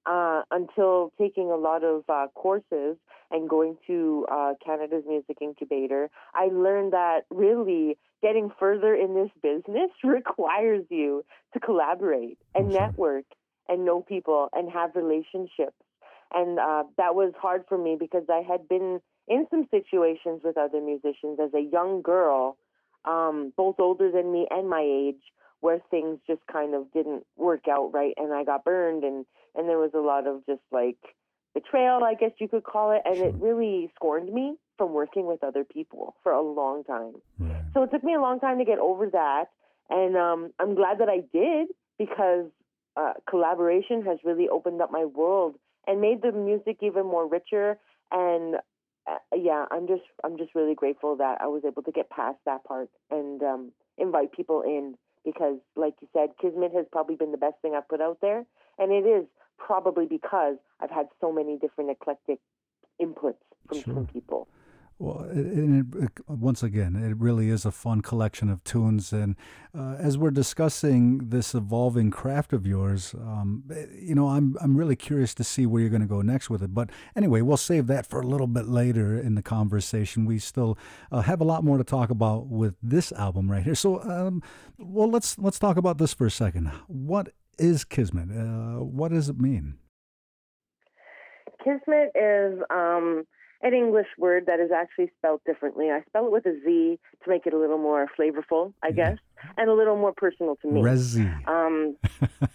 uh, 0.07 0.43
until 0.51 1.12
taking 1.19 1.51
a 1.51 1.57
lot 1.57 1.85
of 1.85 2.05
uh, 2.09 2.27
courses 2.35 2.97
and 3.31 3.49
going 3.49 3.77
to 3.87 4.27
uh, 4.31 4.55
Canada's 4.65 5.05
Music 5.07 5.38
Incubator. 5.41 6.11
I 6.35 6.47
learned 6.47 6.93
that 6.93 7.23
really 7.31 7.99
getting 8.23 8.51
further 8.59 8.95
in 8.95 9.15
this 9.15 9.31
business 9.43 9.91
requires 10.05 10.85
you 10.91 11.25
to 11.55 11.61
collaborate 11.61 12.38
and 12.55 12.73
network 12.73 13.25
and 13.69 13.85
know 13.85 14.03
people 14.03 14.49
and 14.53 14.71
have 14.71 14.97
relationships. 14.97 15.77
And 16.35 16.59
uh, 16.59 16.85
that 16.97 17.14
was 17.14 17.33
hard 17.40 17.64
for 17.68 17.77
me 17.77 17.97
because 17.99 18.25
I 18.31 18.42
had 18.47 18.68
been 18.68 19.01
in 19.29 19.47
some 19.51 19.66
situations 19.71 20.40
with 20.45 20.57
other 20.57 20.81
musicians 20.81 21.38
as 21.42 21.53
a 21.55 21.61
young 21.61 22.03
girl, 22.03 22.57
um, 23.05 23.53
both 23.57 23.77
older 23.79 24.11
than 24.11 24.33
me 24.33 24.47
and 24.51 24.68
my 24.68 24.83
age, 24.83 25.21
where 25.61 25.81
things 25.90 26.18
just 26.27 26.40
kind 26.51 26.75
of 26.75 26.92
didn't 26.92 27.25
work 27.37 27.68
out 27.68 27.92
right, 27.92 28.14
and 28.16 28.33
I 28.33 28.45
got 28.45 28.64
burned, 28.64 29.05
and 29.05 29.25
and 29.55 29.68
there 29.68 29.79
was 29.79 29.92
a 29.95 29.99
lot 29.99 30.27
of 30.27 30.45
just 30.47 30.62
like 30.73 30.99
betrayal, 31.55 32.03
I 32.03 32.14
guess 32.14 32.33
you 32.38 32.49
could 32.49 32.64
call 32.64 32.92
it, 32.92 33.03
and 33.05 33.18
it 33.18 33.35
really 33.38 33.92
scorned 33.95 34.33
me 34.33 34.57
from 34.79 34.92
working 34.92 35.27
with 35.27 35.45
other 35.45 35.64
people 35.64 36.16
for 36.23 36.33
a 36.33 36.42
long 36.42 36.83
time. 36.85 37.14
So 37.75 37.83
it 37.83 37.90
took 37.90 38.03
me 38.03 38.14
a 38.14 38.21
long 38.21 38.40
time 38.40 38.59
to 38.59 38.64
get 38.64 38.79
over 38.79 39.09
that, 39.11 39.45
and 39.88 40.16
um, 40.16 40.53
I'm 40.59 40.75
glad 40.75 40.99
that 40.99 41.09
I 41.09 41.21
did 41.33 41.68
because 41.99 42.47
uh, 42.97 43.12
collaboration 43.29 44.05
has 44.05 44.18
really 44.25 44.49
opened 44.49 44.81
up 44.83 44.90
my 44.90 45.05
world 45.05 45.55
and 45.87 46.01
made 46.01 46.23
the 46.23 46.33
music 46.33 46.79
even 46.81 47.07
more 47.07 47.29
richer. 47.29 47.79
And 48.11 48.57
uh, 49.11 49.16
yeah, 49.35 49.66
I'm 49.71 49.87
just 49.87 50.03
I'm 50.25 50.37
just 50.38 50.55
really 50.55 50.75
grateful 50.75 51.16
that 51.16 51.38
I 51.40 51.47
was 51.47 51.62
able 51.66 51.83
to 51.83 51.92
get 51.92 52.11
past 52.11 52.38
that 52.47 52.64
part 52.64 52.88
and 53.11 53.42
um, 53.42 53.73
invite 53.99 54.33
people 54.33 54.62
in 54.62 54.95
because, 55.25 55.59
like 55.77 55.95
you 56.01 56.09
said, 56.12 56.31
Kismet 56.40 56.73
has 56.75 56.87
probably 56.90 57.16
been 57.16 57.33
the 57.33 57.38
best 57.38 57.55
thing 57.62 57.75
I've 57.77 57.88
put 57.88 58.01
out 58.01 58.18
there, 58.21 58.45
and 58.79 58.92
it 58.92 59.07
is 59.07 59.27
probably 59.59 60.07
because 60.07 60.57
I've 60.81 60.90
had 60.90 61.07
so 61.21 61.33
many 61.33 61.59
different 61.59 61.90
eclectic 61.90 62.38
inputs 63.01 63.42
from 63.68 63.79
different 63.79 64.12
people. 64.12 64.49
Well, 65.03 65.27
it, 65.33 65.37
it, 65.37 65.87
it, 66.01 66.11
once 66.29 66.62
again, 66.62 66.95
it 66.95 67.17
really 67.17 67.49
is 67.49 67.65
a 67.65 67.73
fun 67.73 68.03
collection 68.03 68.49
of 68.49 68.62
tunes. 68.62 69.12
And 69.12 69.35
uh, 69.77 69.97
as 69.99 70.17
we're 70.17 70.31
discussing 70.31 71.31
this 71.31 71.57
evolving 71.57 72.12
craft 72.12 72.53
of 72.53 72.69
yours, 72.69 73.12
um, 73.15 73.65
you 74.01 74.15
know, 74.15 74.29
I'm 74.29 74.57
I'm 74.61 74.77
really 74.77 74.95
curious 74.95 75.35
to 75.35 75.43
see 75.43 75.67
where 75.67 75.81
you're 75.81 75.91
going 75.91 76.03
to 76.03 76.07
go 76.09 76.23
next 76.23 76.51
with 76.51 76.62
it. 76.62 76.73
But 76.73 76.91
anyway, 77.17 77.41
we'll 77.41 77.57
save 77.57 77.88
that 77.88 78.07
for 78.07 78.21
a 78.21 78.27
little 78.29 78.47
bit 78.47 78.69
later 78.69 79.19
in 79.19 79.35
the 79.35 79.43
conversation. 79.43 80.25
We 80.25 80.38
still 80.38 80.79
uh, 81.11 81.23
have 81.23 81.41
a 81.41 81.45
lot 81.45 81.65
more 81.65 81.79
to 81.79 81.85
talk 81.85 82.11
about 82.11 82.47
with 82.47 82.77
this 82.81 83.11
album 83.11 83.51
right 83.51 83.65
here. 83.65 83.75
So, 83.75 84.01
um, 84.03 84.41
well, 84.79 85.11
let's 85.11 85.37
let's 85.37 85.59
talk 85.59 85.77
about 85.77 85.99
this 85.99 86.15
for 86.15 86.27
a 86.27 86.31
second. 86.31 86.71
What 86.87 87.31
is 87.59 87.83
Kismet? 87.83 88.29
Uh, 88.31 88.85
what 88.85 89.11
does 89.11 89.29
it 89.29 89.41
mean? 89.41 89.79
Kismet 91.65 92.12
is 92.15 92.61
um, 92.71 93.25
an 93.62 93.75
English 93.75 94.09
word 94.18 94.46
that 94.46 94.61
is 94.61 94.70
actually 94.75 95.11
spelled 95.18 95.40
differently. 95.46 95.90
I 95.90 96.03
spell 96.09 96.27
it 96.27 96.33
with 96.33 96.46
a 96.46 96.55
Z 96.64 96.98
to 97.22 97.31
make 97.31 97.46
it 97.46 97.55
a 97.55 97.59
little 97.59 97.79
more 97.79 98.09
flavorful, 98.18 98.72
I 98.83 98.90
guess, 98.90 99.18
and 99.57 99.70
a 99.70 99.75
little 99.75 99.96
more 99.96 100.12
personal 100.12 100.57
to 100.62 100.68
me. 100.68 100.83
Resi. 100.83 101.48
Um, 101.48 101.96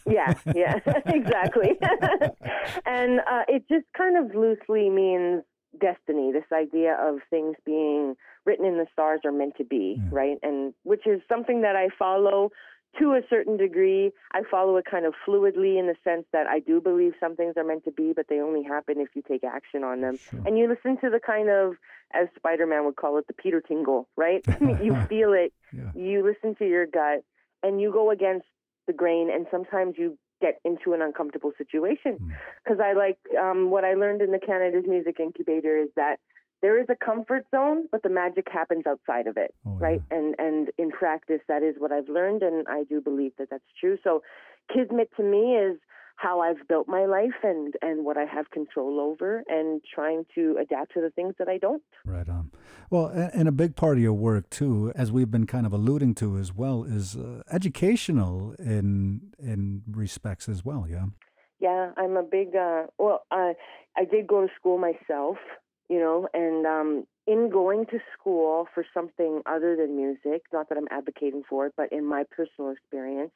yeah, 0.06 0.34
yeah, 0.54 0.80
exactly. 1.06 1.72
and 2.86 3.22
uh, 3.22 3.44
it 3.48 3.64
just 3.70 3.86
kind 3.98 4.18
of 4.18 4.36
loosely 4.36 4.90
means 4.90 5.44
destiny. 5.80 6.32
This 6.32 6.44
idea 6.54 6.98
of 7.00 7.20
things 7.30 7.56
being 7.66 8.16
written 8.46 8.66
in 8.66 8.78
the 8.78 8.88
stars 8.92 9.22
are 9.26 9.32
meant 9.32 9.56
to 9.58 9.64
be, 9.64 10.02
right? 10.12 10.38
And 10.44 10.74
which 10.84 11.06
is 11.08 11.22
something 11.30 11.62
that 11.62 11.76
I 11.76 11.88
follow 11.98 12.52
to 13.00 13.14
a 13.14 13.22
certain 13.30 13.58
degree. 13.58 14.12
I 14.32 14.42
follow 14.50 14.78
it 14.78 14.86
kind 14.90 15.06
of 15.06 15.14
fluidly 15.28 15.80
in 15.80 15.88
the 15.88 15.96
sense 16.04 16.26
that 16.34 16.48
I 16.48 16.60
do 16.60 16.82
believe 16.82 17.14
some 17.20 17.36
things 17.36 17.54
are 17.58 17.64
meant 17.64 17.86
to 17.86 17.92
be, 17.92 18.14
but 18.16 18.28
they 18.30 18.40
only 18.40 18.64
happen 18.64 19.00
if 19.00 19.10
you 19.14 19.22
take 19.28 19.44
action 19.44 19.84
on 19.84 20.02
them. 20.02 20.18
And 20.46 20.58
you 20.58 20.68
listen 20.68 20.98
to 21.02 21.10
the 21.10 21.20
kind 21.20 21.50
of, 21.50 21.74
as 22.14 22.28
Spider 22.36 22.66
Man 22.66 22.86
would 22.86 22.96
call 22.96 23.18
it, 23.18 23.28
the 23.28 23.34
Peter 23.34 23.62
tingle, 23.62 24.08
right? 24.16 24.44
you 24.82 24.96
feel 25.08 25.34
it, 25.34 25.54
you 25.96 26.26
listen 26.26 26.56
to 26.56 26.68
your 26.68 26.86
gut, 26.86 27.24
and 27.64 27.82
you 27.82 27.92
go 27.92 28.12
against 28.12 28.46
the 28.88 28.94
grain, 28.94 29.30
and 29.32 29.46
sometimes 29.52 29.96
you 29.98 30.18
get 30.42 30.60
into 30.64 30.94
an 30.94 31.02
uncomfortable 31.02 31.52
situation. 31.58 32.18
Because 32.64 32.80
I 32.80 32.94
like 32.94 33.18
um, 33.40 33.70
what 33.70 33.84
I 33.84 33.94
learned 33.96 34.22
in 34.22 34.32
the 34.32 34.40
Canada's 34.40 34.86
Music 34.88 35.20
Incubator 35.20 35.78
is 35.78 35.90
that 35.96 36.18
there 36.62 36.80
is 36.82 36.88
a 36.90 36.96
comfort 36.96 37.46
zone, 37.52 37.88
but 37.92 38.04
the 38.04 38.10
magic 38.10 38.48
happens 38.52 38.84
outside 38.88 39.28
of 39.28 39.38
it, 39.38 39.54
Oh, 39.66 39.78
right? 39.78 40.02
And 40.12 40.36
and 40.40 40.70
in 40.78 40.92
practice, 40.92 41.42
that 41.48 41.64
is 41.64 41.76
what 41.78 41.92
I've 41.92 42.10
learned, 42.10 42.44
and 42.44 42.66
I 42.68 42.84
do 42.84 43.02
believe 43.02 43.34
that 43.38 43.50
that's 43.50 43.64
true. 43.80 43.98
So, 44.04 44.22
Kismet 44.74 45.10
to 45.18 45.24
me 45.24 45.56
is 45.56 45.78
how 46.18 46.40
I've 46.42 46.68
built 46.68 46.88
my 46.88 47.06
life 47.06 47.40
and 47.44 47.76
and 47.82 48.04
what 48.04 48.18
I 48.18 48.26
have 48.26 48.50
control 48.50 49.00
over, 49.00 49.44
and 49.48 49.82
trying 49.94 50.26
to 50.36 50.58
adapt 50.60 50.94
to 50.94 51.02
the 51.02 51.12
things 51.12 51.36
that 51.38 51.48
I 51.48 51.58
don't. 51.60 51.84
Right 52.06 52.28
on. 52.28 52.52
Well, 52.90 53.08
and 53.08 53.48
a 53.48 53.52
big 53.52 53.76
part 53.76 53.98
of 53.98 54.04
your 54.04 54.14
work 54.14 54.50
too, 54.50 54.92
as 54.96 55.12
we've 55.12 55.30
been 55.30 55.46
kind 55.46 55.66
of 55.66 55.74
alluding 55.74 56.16
to 56.16 56.38
as 56.38 56.54
well, 56.54 56.84
is 56.84 57.16
uh, 57.16 57.44
educational 57.52 58.56
in 58.58 59.32
in 59.38 59.84
respects 59.92 60.50
as 60.50 60.66
well. 60.66 60.88
Yeah. 60.90 61.06
Yeah, 61.60 61.92
I'm 61.98 62.18
a 62.18 62.24
big. 62.24 62.56
Uh, 62.56 62.84
well, 62.98 63.26
I 63.32 63.54
I 63.96 64.06
did 64.06 64.28
go 64.28 64.42
to 64.42 64.48
school 64.56 64.78
myself, 64.78 65.38
you 65.90 66.00
know, 66.00 66.28
and 66.34 66.66
um, 66.66 67.08
in 67.28 67.50
going 67.50 67.86
to 67.88 68.00
school 68.14 68.68
for 68.74 68.86
something 68.94 69.42
other 69.46 69.76
than 69.76 69.96
music, 69.96 70.44
not 70.54 70.70
that 70.70 70.78
I'm 70.78 70.88
advocating 70.92 71.44
for 71.50 71.66
it, 71.68 71.74
but 71.78 71.92
in 71.92 72.06
my 72.06 72.24
personal 72.30 72.72
experience, 72.72 73.32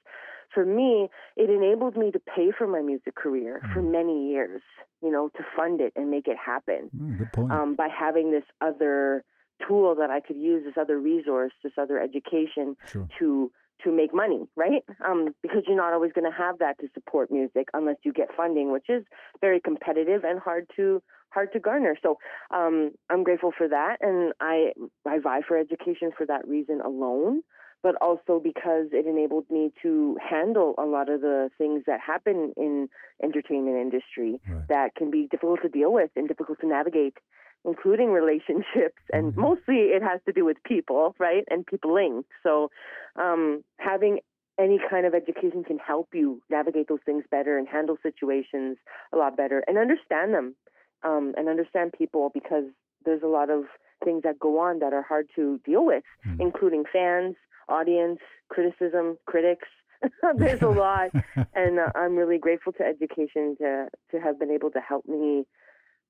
for 0.53 0.65
me, 0.65 1.09
it 1.37 1.49
enabled 1.49 1.95
me 1.95 2.11
to 2.11 2.19
pay 2.19 2.51
for 2.57 2.67
my 2.67 2.81
music 2.81 3.15
career 3.15 3.61
for 3.73 3.81
many 3.81 4.29
years, 4.31 4.61
you 5.01 5.11
know, 5.11 5.29
to 5.29 5.43
fund 5.55 5.79
it 5.81 5.93
and 5.95 6.11
make 6.11 6.27
it 6.27 6.37
happen 6.37 6.91
Mm, 6.95 7.17
good 7.17 7.31
point. 7.31 7.51
um, 7.51 7.75
by 7.75 7.87
having 7.87 8.31
this 8.31 8.43
other 8.59 9.23
tool 9.67 9.95
that 9.95 10.09
I 10.09 10.19
could 10.19 10.37
use, 10.37 10.63
this 10.65 10.77
other 10.77 10.99
resource, 10.99 11.53
this 11.63 11.73
other 11.77 11.99
education 11.99 12.75
Sure. 12.91 13.07
to 13.19 13.51
to 13.83 13.91
make 13.91 14.13
money, 14.13 14.41
right? 14.55 14.83
Um, 15.05 15.33
because 15.41 15.63
you're 15.67 15.77
not 15.77 15.93
always 15.93 16.11
going 16.13 16.29
to 16.29 16.37
have 16.37 16.59
that 16.59 16.79
to 16.79 16.87
support 16.93 17.31
music 17.31 17.67
unless 17.73 17.97
you 18.03 18.13
get 18.13 18.27
funding, 18.35 18.71
which 18.71 18.89
is 18.89 19.03
very 19.39 19.59
competitive 19.59 20.23
and 20.23 20.39
hard 20.39 20.67
to 20.75 21.01
hard 21.29 21.53
to 21.53 21.59
garner. 21.59 21.95
So 22.03 22.17
um, 22.53 22.91
I'm 23.09 23.23
grateful 23.23 23.51
for 23.57 23.67
that, 23.67 23.97
and 24.01 24.33
I 24.41 24.73
I 25.05 25.19
vie 25.19 25.41
for 25.47 25.57
education 25.57 26.11
for 26.17 26.25
that 26.25 26.47
reason 26.47 26.81
alone. 26.81 27.41
But 27.83 27.95
also 27.99 28.39
because 28.39 28.89
it 28.91 29.07
enabled 29.07 29.45
me 29.49 29.71
to 29.81 30.15
handle 30.21 30.75
a 30.77 30.85
lot 30.85 31.09
of 31.09 31.21
the 31.21 31.49
things 31.57 31.81
that 31.87 31.99
happen 31.99 32.53
in 32.55 32.89
entertainment 33.23 33.75
industry 33.77 34.39
Right. 34.47 34.67
that 34.67 34.93
can 34.95 35.09
be 35.09 35.27
difficult 35.31 35.63
to 35.63 35.69
deal 35.69 35.91
with 35.91 36.11
and 36.15 36.27
difficult 36.27 36.59
to 36.61 36.67
navigate 36.67 37.17
including 37.65 38.11
relationships, 38.11 39.01
and 39.13 39.33
Mm-hmm. 39.33 39.37
mostly 39.37 39.75
it 39.95 40.01
has 40.01 40.19
to 40.25 40.33
do 40.33 40.45
with 40.45 40.57
people, 40.63 41.15
right, 41.19 41.43
and 41.49 41.65
peopling. 41.65 42.23
So, 42.43 42.69
um, 43.15 43.63
having 43.77 44.19
any 44.59 44.79
kind 44.89 45.05
of 45.05 45.13
education 45.13 45.63
can 45.63 45.77
help 45.79 46.09
you 46.13 46.41
navigate 46.49 46.87
those 46.87 46.99
things 47.05 47.23
better 47.31 47.57
and 47.57 47.67
handle 47.67 47.97
situations 48.03 48.77
a 49.13 49.17
lot 49.17 49.35
better 49.37 49.63
and 49.67 49.77
understand 49.77 50.33
them, 50.33 50.55
um, 51.03 51.33
and 51.37 51.47
understand 51.49 51.93
people 51.97 52.29
because 52.33 52.65
there's 53.05 53.23
a 53.23 53.27
lot 53.27 53.49
of 53.49 53.63
things 54.03 54.23
that 54.23 54.39
go 54.39 54.59
on 54.59 54.79
that 54.79 54.93
are 54.93 55.01
hard 55.03 55.27
to 55.35 55.59
deal 55.65 55.85
with, 55.85 56.03
Mm-hmm. 56.27 56.39
including 56.39 56.83
fans, 56.91 57.35
audience, 57.69 58.19
criticism, 58.49 59.17
critics. 59.25 59.67
there's 60.39 60.61
a 60.63 60.67
lot, 60.69 61.09
and 61.53 61.79
uh, 61.79 61.89
I'm 61.95 62.15
really 62.15 62.37
grateful 62.37 62.73
to 62.73 62.83
education 62.83 63.55
to 63.59 63.87
to 64.11 64.19
have 64.19 64.39
been 64.39 64.51
able 64.51 64.71
to 64.71 64.79
help 64.79 65.07
me 65.07 65.45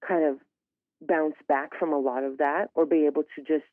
kind 0.08 0.24
of 0.24 0.38
bounce 1.02 1.36
back 1.48 1.72
from 1.78 1.92
a 1.94 2.00
lot 2.00 2.24
of 2.24 2.38
that 2.38 2.70
or 2.76 2.86
be 2.86 3.06
able 3.06 3.24
to 3.36 3.42
just 3.42 3.64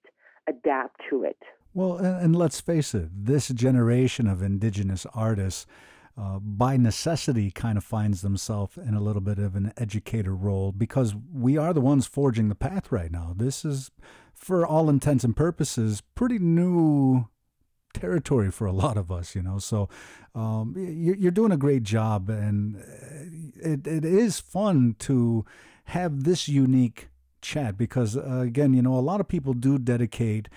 adapt 0.48 1.00
to 1.10 1.24
it. 1.24 1.38
Well, 1.74 1.98
and, 1.98 2.34
let's 2.34 2.60
face 2.60 2.94
it, 2.94 3.10
this 3.12 3.48
generation 3.48 4.26
of 4.26 4.42
indigenous 4.42 5.06
artists, 5.14 5.66
uh, 6.16 6.38
by 6.40 6.76
necessity, 6.76 7.50
kind 7.50 7.78
of 7.78 7.84
finds 7.84 8.22
themselves 8.22 8.76
in 8.76 8.94
a 8.94 9.00
little 9.00 9.20
bit 9.20 9.38
of 9.38 9.54
an 9.54 9.72
educator 9.76 10.34
role 10.34 10.72
because 10.72 11.14
we 11.32 11.56
are 11.56 11.72
the 11.72 11.80
ones 11.80 12.06
forging 12.06 12.48
the 12.48 12.54
path 12.54 12.90
right 12.90 13.12
now. 13.12 13.34
This 13.36 13.64
is, 13.64 13.90
for 14.34 14.66
all 14.66 14.88
intents 14.88 15.22
and 15.22 15.36
purposes, 15.36 16.02
pretty 16.14 16.38
new 16.38 17.28
territory 17.92 18.50
for 18.50 18.66
a 18.66 18.72
lot 18.72 18.96
of 18.96 19.12
us, 19.12 19.34
you 19.34 19.42
know. 19.42 19.58
So 19.58 19.88
um, 20.34 20.74
you're, 20.76 21.16
you're 21.16 21.30
doing 21.30 21.52
a 21.52 21.56
great 21.56 21.82
job, 21.82 22.30
and 22.30 22.76
uh, 22.76 23.70
it, 23.70 23.86
it 23.86 24.04
is 24.04 24.40
fun 24.40 24.96
to 25.00 25.44
have 25.84 26.24
this 26.24 26.48
unique 26.48 27.08
chat 27.40 27.76
because, 27.76 28.16
uh, 28.16 28.40
again, 28.40 28.74
you 28.74 28.82
know, 28.82 28.94
a 28.94 29.00
lot 29.00 29.20
of 29.20 29.28
people 29.28 29.52
do 29.52 29.78
dedicate 29.78 30.48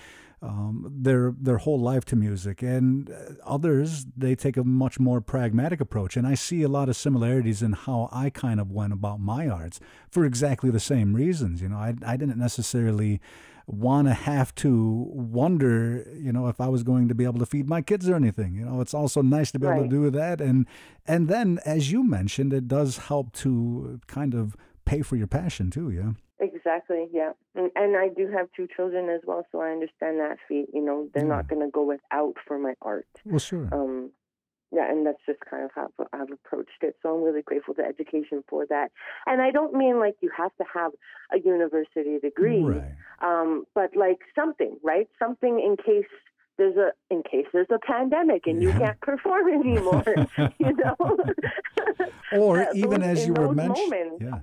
um, 0.44 0.92
their 0.92 1.34
their 1.40 1.58
whole 1.58 1.80
life 1.80 2.04
to 2.06 2.16
music, 2.16 2.64
and 2.64 3.12
uh, 3.12 3.34
others 3.46 4.08
they 4.18 4.36
take 4.36 4.58
a 4.58 4.64
much 4.64 5.00
more 5.00 5.22
pragmatic 5.22 5.80
approach. 5.80 6.18
And 6.18 6.26
I 6.26 6.34
see 6.34 6.64
a 6.64 6.68
lot 6.68 6.90
of 6.90 6.96
similarities 6.96 7.62
in 7.62 7.74
how 7.74 8.10
I 8.12 8.32
kind 8.32 8.60
of 8.60 8.72
went 8.72 8.92
about 8.92 9.20
my 9.20 9.48
arts 9.48 9.80
for 10.10 10.26
exactly 10.26 10.72
the 10.72 10.80
same 10.80 11.14
reasons. 11.14 11.62
You 11.62 11.70
know, 11.70 11.78
I 11.78 11.94
I 12.04 12.18
didn't 12.18 12.40
necessarily 12.40 13.22
want 13.68 14.08
to 14.08 14.14
have 14.14 14.54
to 14.56 15.08
wonder, 15.12 16.06
you 16.20 16.32
know, 16.32 16.48
if 16.48 16.60
I 16.60 16.68
was 16.68 16.82
going 16.82 17.08
to 17.08 17.16
be 17.16 17.24
able 17.24 17.40
to 17.40 17.46
feed 17.46 17.70
my 17.70 17.82
kids 17.82 18.10
or 18.10 18.16
anything. 18.16 18.56
You 18.56 18.66
know, 18.66 18.82
it's 18.82 18.96
also 18.96 19.22
nice 19.22 19.52
to 19.52 19.60
be 19.60 19.68
able 19.68 19.84
to 19.84 19.90
do 19.90 20.10
that, 20.10 20.42
and 20.42 20.66
and 21.06 21.28
then 21.28 21.60
as 21.66 21.92
you 21.92 22.04
mentioned, 22.04 22.52
it 22.52 22.68
does 22.68 22.98
help 22.98 23.32
to 23.34 24.00
kind 24.08 24.34
of 24.34 24.56
pay 24.86 25.04
for 25.04 25.16
your 25.16 25.28
passion 25.28 25.70
too. 25.70 25.92
Yeah. 25.92 26.14
Exactly, 26.42 27.08
yeah. 27.14 27.32
And, 27.56 27.70
and 27.76 27.96
I 27.96 28.10
do 28.10 28.28
have 28.36 28.48
two 28.56 28.68
children 28.76 29.10
as 29.10 29.22
well, 29.26 29.46
so 29.52 29.62
I 29.62 29.70
understand 29.70 30.20
that 30.20 30.38
feat. 30.48 30.68
You 30.74 30.82
know, 30.84 31.08
they're 31.14 31.24
not 31.24 31.48
going 31.48 31.62
to 31.62 31.70
go 31.72 31.84
without 31.84 32.34
for 32.48 32.58
my 32.58 32.74
art. 32.82 33.06
Well, 33.26 33.40
sure. 33.40 33.70
Um, 33.72 34.10
yeah, 34.74 34.90
and 34.90 35.06
that's 35.06 35.20
just 35.28 35.40
kind 35.50 35.66
of 35.66 35.72
how 35.76 35.90
I've 36.14 36.32
approached 36.32 36.82
it. 36.82 36.96
So 37.04 37.14
I'm 37.16 37.22
really 37.24 37.42
grateful 37.44 37.74
to 37.76 37.84
education 37.84 38.44
for 38.50 38.66
that. 38.68 38.90
And 39.28 39.42
I 39.42 39.52
don't 39.52 39.74
mean 39.74 40.00
like 40.00 40.16
you 40.22 40.32
have 40.36 40.56
to 40.58 40.64
have 40.74 40.92
a 41.32 41.40
university 41.40 42.18
degree, 42.20 42.64
Right. 42.64 42.84
um, 43.22 43.66
but 43.76 43.96
like 43.96 44.20
something, 44.34 44.78
right? 44.82 45.08
Something 45.20 45.60
in 45.60 45.76
case 45.78 46.10
there's 46.58 46.78
a 46.78 46.92
in 47.10 47.22
case 47.24 47.48
there's 47.54 47.68
a 47.70 47.80
pandemic 47.86 48.44
and 48.48 48.62
you 48.64 48.70
Yeah. 48.70 48.80
can't 48.80 49.02
perform 49.02 49.48
anymore, 49.62 50.06
you 50.58 50.74
know. 50.76 50.96
Or 52.34 52.66
even 52.74 53.04
as 53.04 53.28
you 53.28 53.34
were 53.34 53.54
mentioning, 53.54 54.18
yeah. 54.22 54.40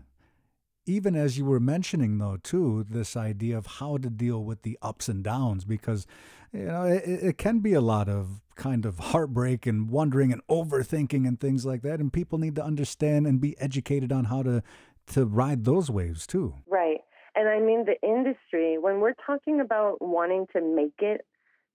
Even 0.88 1.14
as 1.14 1.37
you 1.37 1.44
were 1.44 1.61
mentioning, 1.61 2.18
though, 2.18 2.38
too, 2.42 2.87
this 2.88 3.16
idea 3.16 3.59
of 3.59 3.66
how 3.66 3.98
to 3.98 4.09
deal 4.09 4.42
with 4.42 4.62
the 4.62 4.79
ups 4.81 5.09
and 5.09 5.22
downs, 5.22 5.64
because 5.64 6.07
you 6.53 6.64
know 6.64 6.85
it, 6.85 7.03
it 7.05 7.38
can 7.38 7.59
be 7.61 7.74
a 7.74 7.81
lot 7.81 8.09
of 8.09 8.40
kind 8.57 8.87
of 8.87 8.98
heartbreak 8.98 9.66
and 9.66 9.90
wondering 9.90 10.33
and 10.33 10.40
overthinking 10.48 11.29
and 11.29 11.38
things 11.38 11.66
like 11.66 11.83
that, 11.83 12.01
and 12.01 12.12
people 12.12 12.38
need 12.38 12.55
to 12.55 12.64
understand 12.64 13.27
and 13.27 13.40
be 13.40 13.59
educated 13.61 14.12
on 14.12 14.24
how 14.24 14.42
to 14.42 14.62
to 15.09 15.27
ride 15.27 15.64
those 15.64 15.90
waves 15.90 16.27
too. 16.27 16.55
Right. 16.66 17.01
And 17.35 17.48
I 17.48 17.61
mean, 17.61 17.85
the 17.85 18.01
industry, 18.03 18.79
when 18.79 19.01
we're 19.01 19.14
talking 19.27 19.61
about 19.61 20.01
wanting 20.01 20.46
to 20.55 20.61
make 20.61 20.98
it 21.01 21.20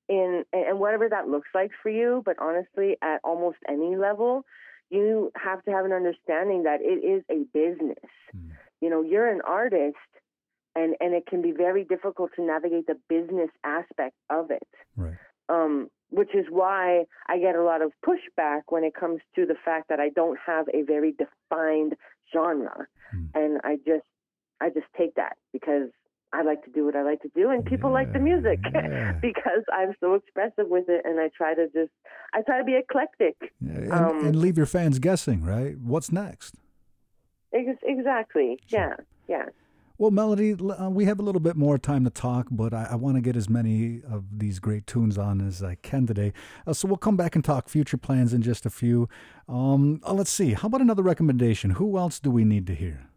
in, 0.10 0.44
and 0.52 0.80
whatever 0.80 1.08
that 1.10 1.28
looks 1.28 1.50
like 1.54 1.72
for 1.82 1.90
you, 1.90 2.22
but 2.26 2.36
honestly, 2.40 2.98
at 3.02 3.22
almost 3.24 3.58
any 3.70 3.96
level, 3.96 4.44
you 4.90 5.32
have 5.36 5.64
to 5.64 5.72
have 5.72 5.86
an 5.86 5.94
understanding 5.94 6.64
that 6.64 6.80
it 6.82 7.04
is 7.04 7.24
a 7.30 7.46
business. 7.54 7.98
Hmm. 8.32 8.50
You 8.84 8.90
know, 8.90 9.02
you're 9.02 9.30
an 9.30 9.40
artist, 9.48 9.96
and, 10.76 10.96
and 11.00 11.14
it 11.14 11.26
can 11.26 11.42
be 11.42 11.54
very 11.54 11.86
difficult 11.86 12.32
to 12.36 12.42
navigate 12.44 12.86
the 12.86 12.98
business 13.08 13.50
aspect 13.64 14.16
of 14.30 14.52
it. 14.52 14.68
Right. 14.98 15.16
Um, 15.48 15.90
which 16.10 16.36
is 16.36 16.46
why 16.50 17.06
I 17.30 17.40
get 17.40 17.56
a 17.56 17.64
lot 17.64 17.82
of 17.82 17.94
pushback 18.06 18.64
when 18.68 18.84
it 18.84 18.94
comes 18.94 19.22
to 19.36 19.46
the 19.46 19.56
fact 19.64 19.88
that 19.88 20.02
I 20.02 20.10
don't 20.10 20.38
have 20.46 20.66
a 20.74 20.82
very 20.84 21.14
defined 21.14 21.94
genre, 22.34 22.88
and 23.34 23.62
I 23.64 23.78
just 23.78 24.06
I 24.60 24.68
just 24.70 24.88
take 24.98 25.16
that 25.16 25.38
because 25.54 25.90
I 26.34 26.44
like 26.44 26.64
to 26.66 26.72
do 26.72 26.86
what 26.86 26.96
I 26.96 27.04
like 27.04 27.22
to 27.22 27.32
do, 27.34 27.52
and 27.52 27.66
people 27.66 27.92
like 27.92 28.12
the 28.12 28.20
music 28.20 28.60
yeah. 28.74 29.14
because 29.22 29.64
I'm 29.72 29.94
so 30.02 30.16
expressive 30.16 30.68
with 30.68 30.90
it, 30.90 31.02
and 31.06 31.20
I 31.20 31.30
try 31.36 31.56
to 31.56 31.68
just 31.68 31.92
I 32.34 32.42
try 32.42 32.58
to 32.58 32.64
be 32.66 32.76
eclectic. 32.76 33.36
And, 33.62 33.92
Um, 33.92 34.26
and 34.26 34.36
leave 34.36 34.58
your 34.58 34.66
fans 34.66 35.00
guessing, 35.00 35.44
right? 35.44 35.78
What's 35.80 36.12
next? 36.12 36.56
Ex- 37.54 37.84
exactly. 37.84 38.60
Yeah. 38.70 38.96
Yeah. 39.28 39.46
Well, 40.00 40.10
Melody, 40.10 40.54
uh, 40.54 40.90
we 40.90 41.06
have 41.06 41.20
a 41.20 41.22
little 41.22 41.40
bit 41.40 41.56
more 41.56 41.78
time 41.78 42.04
to 42.04 42.10
talk, 42.10 42.48
but 42.50 42.74
I, 42.74 42.90
I 42.92 42.96
want 42.96 43.16
to 43.16 43.22
get 43.22 43.36
as 43.36 43.48
many 43.48 44.02
of 44.10 44.40
these 44.40 44.60
great 44.60 44.88
tunes 44.88 45.20
on 45.20 45.40
as 45.40 45.62
I 45.62 45.76
can 45.76 46.08
today. 46.08 46.34
Uh, 46.66 46.74
so 46.74 46.88
we'll 46.88 46.98
come 46.98 47.16
back 47.16 47.36
and 47.36 47.46
talk 47.46 47.70
future 47.70 47.98
plans 47.98 48.34
in 48.34 48.42
just 48.42 48.66
a 48.66 48.72
few. 48.72 49.08
Um, 49.48 50.02
uh, 50.06 50.14
let's 50.14 50.32
see. 50.32 50.54
How 50.54 50.66
about 50.66 50.82
another 50.82 51.04
recommendation? 51.04 51.72
Who 51.72 51.98
else 51.98 52.20
do 52.20 52.32
we 52.32 52.44
need 52.44 52.66
to 52.68 52.76
hear? 52.76 53.08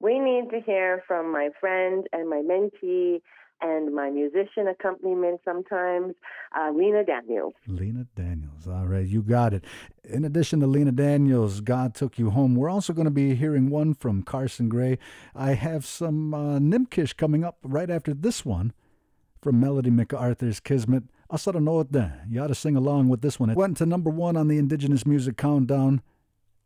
We 0.00 0.18
need 0.18 0.50
to 0.50 0.60
hear 0.60 1.02
from 1.06 1.32
my 1.32 1.50
friend 1.60 2.06
and 2.12 2.28
my 2.28 2.42
mentee 2.42 3.22
and 3.62 3.94
my 3.94 4.10
musician 4.10 4.68
accompaniment 4.68 5.40
sometimes, 5.44 6.14
uh, 6.54 6.72
Lena 6.74 7.04
Daniels. 7.04 7.54
Lena 7.66 8.06
Daniels. 8.16 8.43
All 8.66 8.86
right, 8.86 9.06
you 9.06 9.22
got 9.22 9.52
it. 9.52 9.64
In 10.04 10.24
addition 10.24 10.60
to 10.60 10.66
Lena 10.66 10.92
Daniels, 10.92 11.60
God 11.60 11.94
Took 11.94 12.18
You 12.18 12.30
Home, 12.30 12.54
we're 12.54 12.70
also 12.70 12.92
going 12.92 13.06
to 13.06 13.10
be 13.10 13.34
hearing 13.34 13.70
one 13.70 13.94
from 13.94 14.22
Carson 14.22 14.68
Gray. 14.68 14.98
I 15.34 15.52
have 15.54 15.84
some 15.84 16.34
uh, 16.34 16.58
Nimkish 16.58 17.16
coming 17.16 17.44
up 17.44 17.58
right 17.62 17.90
after 17.90 18.14
this 18.14 18.44
one 18.44 18.72
from 19.42 19.60
Melody 19.60 19.90
MacArthur's 19.90 20.60
Kismet. 20.60 21.04
Asara 21.30 21.56
Nootda. 21.56 22.30
You 22.30 22.42
ought 22.42 22.48
to 22.48 22.54
sing 22.54 22.76
along 22.76 23.08
with 23.08 23.20
this 23.20 23.40
one. 23.40 23.50
It 23.50 23.56
went 23.56 23.76
to 23.78 23.86
number 23.86 24.10
one 24.10 24.36
on 24.36 24.48
the 24.48 24.58
Indigenous 24.58 25.06
Music 25.06 25.36
Countdown. 25.36 26.02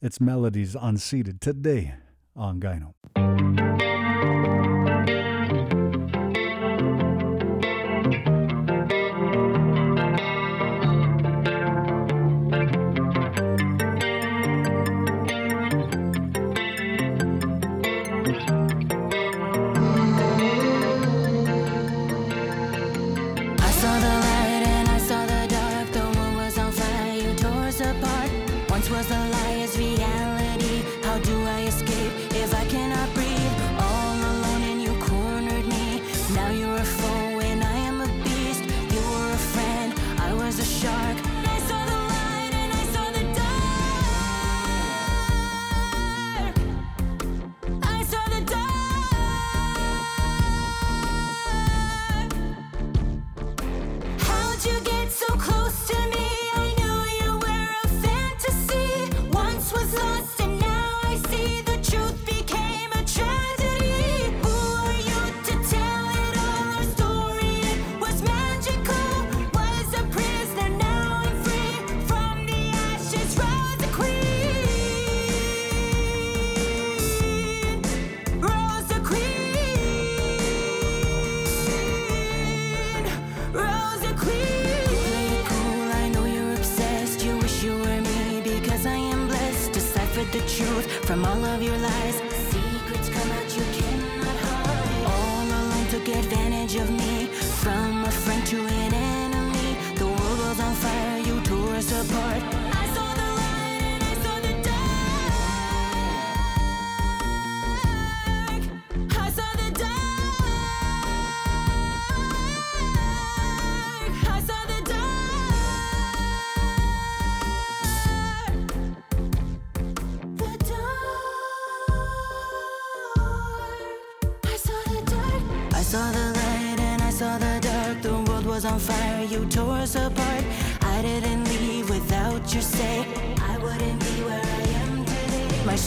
It's 0.03 0.21
Melody's 0.21 0.77
Unseated 0.79 1.41
today 1.41 1.95
on 2.37 2.61
Gyno. 2.61 2.95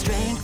strength. 0.02 0.41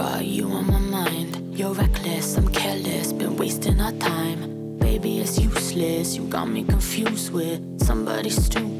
got 0.00 0.24
you 0.24 0.46
on 0.48 0.66
my 0.66 0.78
mind. 0.78 1.58
You're 1.58 1.74
reckless, 1.74 2.38
I'm 2.38 2.48
careless, 2.48 3.12
been 3.12 3.36
wasting 3.36 3.78
our 3.82 3.92
time. 3.92 4.78
Baby, 4.78 5.18
it's 5.18 5.38
useless. 5.38 6.16
You 6.16 6.22
got 6.26 6.46
me 6.48 6.64
confused 6.64 7.30
with 7.34 7.60
somebody 7.84 8.30
stupid. 8.30 8.79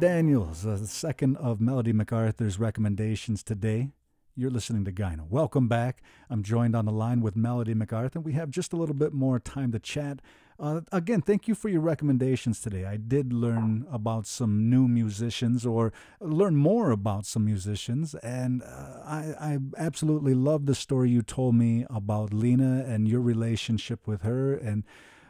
Daniels, 0.00 0.62
the 0.62 0.86
second 0.86 1.36
of 1.36 1.60
Melody 1.60 1.92
MacArthur's 1.92 2.58
recommendations 2.58 3.42
today. 3.42 3.90
You're 4.36 4.50
listening 4.50 4.84
to 4.86 4.92
Gyno. 4.92 5.28
Welcome 5.28 5.68
back. 5.68 6.02
I'm 6.28 6.42
joined 6.42 6.74
on 6.74 6.86
the 6.86 6.92
line 6.92 7.20
with 7.20 7.36
Melody 7.36 7.74
MacArthur. 7.74 8.18
We 8.18 8.32
have 8.32 8.50
just 8.50 8.72
a 8.72 8.76
little 8.76 8.94
bit 8.94 9.12
more 9.12 9.38
time 9.38 9.70
to 9.72 9.78
chat. 9.78 10.20
Uh, 10.58 10.80
again, 10.90 11.20
thank 11.20 11.46
you 11.46 11.54
for 11.54 11.68
your 11.68 11.80
recommendations 11.80 12.60
today. 12.60 12.84
I 12.84 12.96
did 12.96 13.32
learn 13.32 13.86
about 13.90 14.26
some 14.26 14.68
new 14.68 14.88
musicians 14.88 15.64
or 15.64 15.92
learn 16.20 16.56
more 16.56 16.90
about 16.90 17.26
some 17.26 17.44
musicians, 17.44 18.14
and 18.16 18.62
uh, 18.62 19.00
I, 19.04 19.34
I, 19.40 19.58
absolutely 19.76 20.34
love 20.34 20.66
the 20.66 20.74
story 20.74 21.10
you 21.10 21.22
told 21.22 21.54
me 21.54 21.86
about 21.90 22.32
Lena 22.32 22.84
and 22.86 23.08
your 23.08 23.20
relationship 23.20 24.06
with 24.06 24.22
her 24.22 24.54
and 24.54 24.84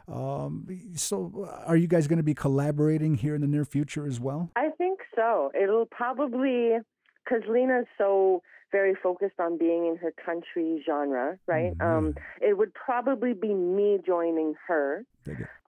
um, 0.07 0.67
so, 0.95 1.49
are 1.65 1.77
you 1.77 1.87
guys 1.87 2.07
going 2.07 2.17
to 2.17 2.23
be 2.23 2.33
collaborating 2.33 3.15
here 3.15 3.35
in 3.35 3.41
the 3.41 3.47
near 3.47 3.65
future 3.65 4.07
as 4.07 4.19
well? 4.19 4.51
I 4.55 4.69
think 4.77 4.99
so. 5.15 5.51
It'll 5.59 5.87
probably 5.87 6.77
because 7.23 7.43
Lena's 7.49 7.87
so 7.97 8.41
very 8.71 8.95
focused 9.01 9.39
on 9.39 9.57
being 9.57 9.87
in 9.87 9.95
her 9.97 10.11
country 10.11 10.83
genre, 10.85 11.37
right? 11.47 11.73
Um, 11.79 12.15
it 12.41 12.57
would 12.57 12.73
probably 12.73 13.33
be 13.33 13.53
me 13.53 13.99
joining 14.05 14.55
her 14.67 15.05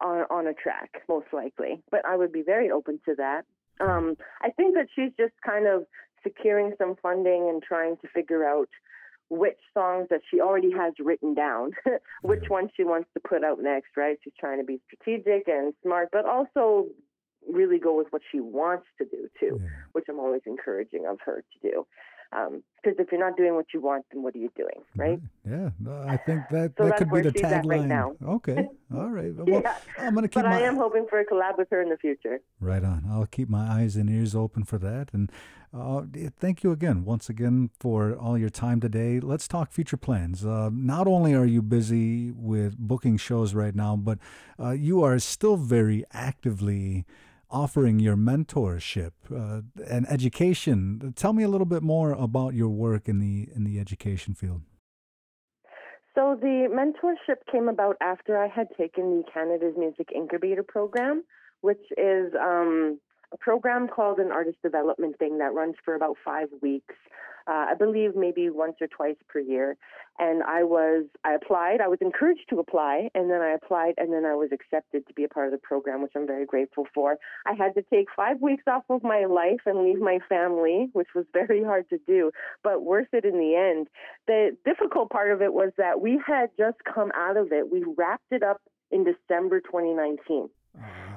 on 0.02 0.26
on 0.30 0.48
a 0.48 0.54
track, 0.54 1.04
most 1.08 1.28
likely. 1.32 1.82
But 1.90 2.06
I 2.06 2.16
would 2.16 2.32
be 2.32 2.42
very 2.42 2.70
open 2.70 3.00
to 3.06 3.16
that. 3.16 3.46
Um, 3.80 4.18
I 4.42 4.50
think 4.50 4.76
that 4.76 4.88
she's 4.96 5.12
just 5.18 5.34
kind 5.46 5.68
of 5.68 5.86
securing 6.24 6.74
some 6.78 6.96
funding 7.02 7.48
and 7.50 7.62
trying 7.62 7.98
to 7.98 8.08
figure 8.08 8.46
out 8.46 8.70
which 9.30 9.60
songs 9.74 10.08
that 10.10 10.22
she 10.30 10.40
already 10.40 10.72
has 10.72 10.94
written 11.00 11.34
down, 11.34 11.72
which 12.22 12.50
ones 12.50 12.70
she 12.76 12.84
wants 12.84 13.10
to 13.14 13.20
put 13.20 13.44
out 13.44 13.60
next, 13.62 13.90
right? 13.98 14.18
She's 14.24 14.34
trying 14.40 14.60
to 14.60 14.66
be 14.66 14.80
strategic 14.88 15.48
and 15.48 15.74
smart, 15.84 16.10
but 16.12 16.26
also 16.26 16.88
really 17.52 17.80
go 17.80 17.96
with 17.96 18.08
what 18.12 18.22
she 18.32 18.40
wants 18.40 18.86
to 18.98 19.06
do 19.06 19.30
too, 19.40 19.62
which 19.94 20.06
I'm 20.10 20.20
always 20.20 20.42
encouraging 20.46 21.06
of 21.06 21.20
her 21.26 21.44
to 21.62 21.72
do. 21.72 21.88
Um, 22.34 22.62
because 22.84 23.00
if 23.00 23.12
you're 23.12 23.22
not 23.22 23.38
doing 23.38 23.56
what 23.56 23.68
you 23.74 23.80
want, 23.80 24.06
then 24.12 24.22
what 24.22 24.36
are 24.36 24.38
you 24.38 24.52
doing, 24.56 24.84
right? 24.98 25.20
Yeah, 25.50 25.70
no, 25.80 26.06
I 26.06 26.18
think 26.18 26.42
that 26.52 26.74
So 26.78 26.86
that 26.86 26.98
could 26.98 27.10
be 27.10 27.22
the 27.22 27.32
right 27.32 27.64
tagline. 27.64 27.88
now. 27.88 28.16
Okay, 28.22 28.68
all 28.96 29.10
right. 29.10 29.34
Well, 29.34 29.62
yeah. 29.64 29.78
I'm 29.98 30.14
going 30.14 30.24
to 30.24 30.28
keep 30.28 30.44
but 30.44 30.50
my 30.50 30.58
I 30.60 30.62
am 30.64 30.76
hoping 30.76 31.06
for 31.10 31.20
a 31.20 31.26
collab 31.26 31.58
with 31.58 31.70
her 31.72 31.82
in 31.82 31.88
the 31.90 31.98
future. 31.98 32.42
Right 32.60 32.84
on. 32.84 33.06
I'll 33.10 33.28
keep 33.28 33.48
my 33.50 33.66
eyes 33.70 33.96
and 33.96 34.10
ears 34.10 34.36
open 34.36 34.66
for 34.66 34.78
that. 34.78 35.10
And 35.14 35.32
uh, 35.78 36.02
thank 36.40 36.64
you 36.64 36.72
again, 36.72 37.06
once 37.06 37.30
again, 37.30 37.70
for 37.80 38.16
all 38.16 38.38
your 38.38 38.50
time 38.50 38.80
today. 38.80 39.20
Let's 39.20 39.48
talk 39.48 39.72
future 39.72 39.98
plans. 39.98 40.46
Uh, 40.46 40.70
not 40.74 41.08
only 41.08 41.34
are 41.34 41.46
you 41.46 41.62
busy 41.62 42.32
with 42.32 42.78
booking 42.78 43.18
shows 43.18 43.54
right 43.54 43.76
now, 43.76 43.96
but 43.96 44.18
uh, 44.60 44.72
you 44.72 45.04
are 45.04 45.20
still 45.20 45.58
very 45.58 46.04
actively 46.12 47.06
offering 47.50 48.00
your 48.00 48.16
mentorship 48.16 49.12
uh, 49.34 49.62
and 49.88 50.08
education. 50.10 51.14
Tell 51.16 51.34
me 51.34 51.44
a 51.44 51.48
little 51.48 51.66
bit 51.66 51.84
more 51.84 52.12
about 52.12 52.54
your 52.54 52.70
work 52.70 53.08
in 53.08 53.20
the 53.20 53.48
in 53.56 53.64
the 53.64 53.80
education 53.80 54.34
field. 54.34 54.62
So 56.16 56.36
the 56.40 56.68
mentorship 56.72 57.38
came 57.52 57.70
about 57.70 57.96
after 58.02 58.38
I 58.38 58.48
had 58.48 58.68
taken 58.76 59.18
the 59.18 59.24
Canada's 59.32 59.76
Music 59.78 60.10
Incubator 60.14 60.64
program, 60.64 61.24
which 61.62 61.84
is 61.96 62.34
um, 62.34 63.00
a 63.34 63.38
program 63.38 63.88
called 63.88 64.20
an 64.20 64.32
artist 64.32 64.58
development 64.64 65.18
thing 65.20 65.38
that 65.40 65.54
runs 65.54 65.76
for 65.84 65.96
about 65.96 66.18
five 66.24 66.48
weeks. 66.62 66.96
Uh, 67.48 67.68
I 67.70 67.76
believe 67.76 68.14
maybe 68.14 68.50
once 68.50 68.76
or 68.82 68.88
twice 68.88 69.16
per 69.30 69.40
year. 69.40 69.78
And 70.20 70.44
I 70.44 70.64
was, 70.64 71.06
I 71.24 71.34
applied, 71.34 71.80
I 71.80 71.88
was 71.88 72.00
encouraged 72.02 72.50
to 72.50 72.60
apply, 72.60 73.10
and 73.16 73.30
then 73.30 73.40
I 73.40 73.52
applied, 73.52 73.94
and 73.98 74.12
then 74.12 74.26
I 74.26 74.36
was 74.36 74.50
accepted 74.52 75.08
to 75.08 75.14
be 75.14 75.24
a 75.24 75.30
part 75.30 75.46
of 75.46 75.52
the 75.54 75.66
program, 75.66 76.02
which 76.02 76.12
I'm 76.16 76.28
very 76.28 76.46
grateful 76.46 76.88
for. 76.94 77.18
I 77.46 77.54
had 77.54 77.74
to 77.76 77.84
take 77.84 78.08
five 78.14 78.42
weeks 78.42 78.64
off 78.68 78.84
of 78.90 79.02
my 79.02 79.26
life 79.26 79.62
and 79.66 79.84
leave 79.84 80.00
my 80.00 80.20
family, 80.28 80.90
which 80.92 81.10
was 81.16 81.26
very 81.32 81.64
hard 81.64 81.88
to 81.90 82.00
do, 82.06 82.32
but 82.64 82.84
worth 82.84 83.14
it 83.14 83.24
in 83.24 83.38
the 83.38 83.56
end. 83.56 83.88
The 84.26 84.58
difficult 84.66 85.10
part 85.10 85.32
of 85.32 85.42
it 85.42 85.54
was 85.54 85.72
that 85.78 86.02
we 86.02 86.20
had 86.26 86.50
just 86.58 86.78
come 86.84 87.12
out 87.16 87.38
of 87.38 87.54
it. 87.54 87.72
We 87.72 87.86
wrapped 87.98 88.32
it 88.32 88.44
up 88.44 88.62
in 88.92 89.06
December 89.06 89.62
2019. 89.62 90.50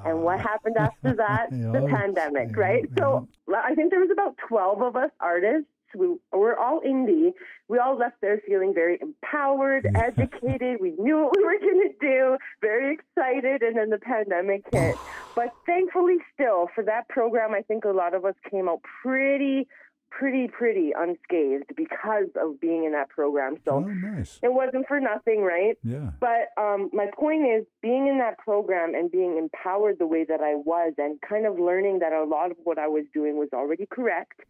And 0.04 0.22
what 0.22 0.40
ah. 0.40 0.42
happened 0.42 0.76
after 0.78 1.14
that? 1.14 1.48
the 1.50 1.86
pandemic, 1.90 2.56
right? 2.56 2.84
So 2.98 3.28
I 3.54 3.74
think 3.74 3.90
there 3.90 4.00
was 4.00 4.10
about 4.12 4.36
12 4.48 4.82
of 4.82 4.96
us 4.96 5.10
artists. 5.20 5.68
We 5.94 6.16
were 6.32 6.56
all 6.56 6.80
indie. 6.80 7.32
We 7.68 7.78
all 7.78 7.96
left 7.98 8.20
there 8.20 8.40
feeling 8.46 8.72
very 8.72 8.98
empowered, 9.02 9.88
educated. 9.96 10.78
We 10.80 10.92
knew 10.98 11.24
what 11.24 11.36
we 11.36 11.44
were 11.44 11.58
going 11.60 11.90
to 11.90 11.94
do, 12.00 12.36
very 12.60 12.94
excited. 12.94 13.62
And 13.62 13.76
then 13.76 13.90
the 13.90 13.98
pandemic 13.98 14.64
hit. 14.72 14.96
But 15.36 15.50
thankfully, 15.64 16.16
still, 16.34 16.68
for 16.74 16.82
that 16.84 17.08
program, 17.08 17.54
I 17.54 17.62
think 17.62 17.84
a 17.84 17.90
lot 17.90 18.14
of 18.14 18.24
us 18.24 18.34
came 18.50 18.68
out 18.68 18.80
pretty, 19.00 19.68
pretty, 20.10 20.48
pretty 20.48 20.92
unscathed 20.96 21.74
because 21.76 22.28
of 22.36 22.60
being 22.60 22.84
in 22.84 22.92
that 22.92 23.08
program. 23.08 23.56
So 23.64 23.80
nice 23.80 24.38
it 24.42 24.52
wasn't 24.52 24.86
for 24.88 25.00
nothing, 25.00 25.42
right? 25.42 25.78
Yeah. 25.82 26.10
But 26.20 26.50
um, 26.60 26.90
my 26.92 27.06
point 27.16 27.46
is 27.46 27.64
being 27.80 28.06
in 28.08 28.18
that 28.18 28.38
program 28.38 28.94
and 28.94 29.10
being 29.10 29.38
empowered 29.38 29.98
the 29.98 30.06
way 30.06 30.24
that 30.24 30.40
I 30.40 30.54
was 30.54 30.94
and 30.98 31.20
kind 31.20 31.46
of 31.46 31.58
learning 31.58 32.00
that 32.00 32.12
a 32.12 32.24
lot 32.24 32.50
of 32.50 32.56
what 32.64 32.78
I 32.78 32.88
was 32.88 33.04
doing 33.14 33.38
was 33.38 33.48
already 33.52 33.86
correct. 33.90 34.40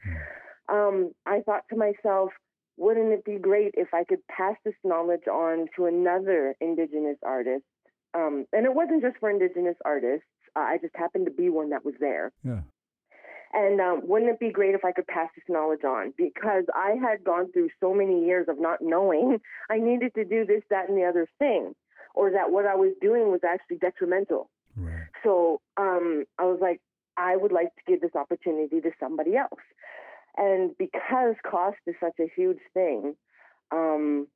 Um, 0.69 1.13
I 1.27 1.41
thought 1.41 1.65
to 1.71 1.77
myself, 1.77 2.31
wouldn't 2.77 3.13
it 3.13 3.25
be 3.25 3.37
great 3.37 3.75
if 3.75 3.93
I 3.93 4.05
could 4.05 4.27
pass 4.29 4.57
this 4.65 4.75
knowledge 4.85 5.27
on 5.31 5.67
to 5.77 5.87
another 5.87 6.55
Indigenous 6.61 7.19
artist? 7.23 7.65
Um, 8.15 8.47
and 8.53 8.65
it 8.65 8.75
wasn't 8.75 9.03
just 9.03 9.19
for 9.19 9.31
Indigenous 9.31 9.77
artists. 9.85 10.27
Uh, 10.57 10.61
I 10.61 10.79
just 10.79 10.97
happened 10.97 11.27
to 11.27 11.31
be 11.31 11.49
one 11.49 11.71
that 11.71 11.85
was 11.85 11.95
there. 12.01 12.33
Yeah. 12.43 12.61
And 13.53 13.81
um, 13.81 14.03
wouldn't 14.05 14.31
it 14.31 14.39
be 14.39 14.51
great 14.51 14.75
if 14.75 14.85
I 14.85 14.93
could 14.93 15.09
pass 15.09 15.29
this 15.35 15.45
knowledge 15.49 15.83
on? 15.85 16.15
Because 16.17 16.65
I 16.75 16.95
had 17.01 17.25
gone 17.25 17.51
through 17.53 17.71
so 17.81 17.93
many 17.93 18.25
years 18.25 18.47
of 18.49 18.61
not 18.61 18.79
knowing 18.81 19.39
I 19.71 19.79
needed 19.79 20.15
to 20.15 20.25
do 20.25 20.45
this, 20.45 20.63
that, 20.71 20.89
and 20.89 20.97
the 20.97 21.05
other 21.05 21.27
thing, 21.39 21.75
or 22.15 22.31
that 22.31 22.53
what 22.53 22.67
I 22.67 22.77
was 22.77 22.93
doing 23.01 23.31
was 23.31 23.41
actually 23.47 23.79
detrimental. 23.79 24.49
Right. 24.77 25.07
So 25.25 25.61
um, 25.77 26.25
I 26.39 26.45
was 26.45 26.59
like, 26.61 26.81
I 27.17 27.37
would 27.37 27.53
like 27.53 27.75
to 27.75 27.83
give 27.87 28.01
this 28.01 28.15
opportunity 28.15 28.81
to 28.81 28.91
somebody 29.01 29.37
else. 29.37 29.61
And 30.37 30.77
because 30.79 31.35
cost 31.49 31.79
is 31.87 31.97
such 32.01 32.19
a 32.21 32.31
huge 32.35 32.61
thing, 32.73 33.17
um, 33.73 34.29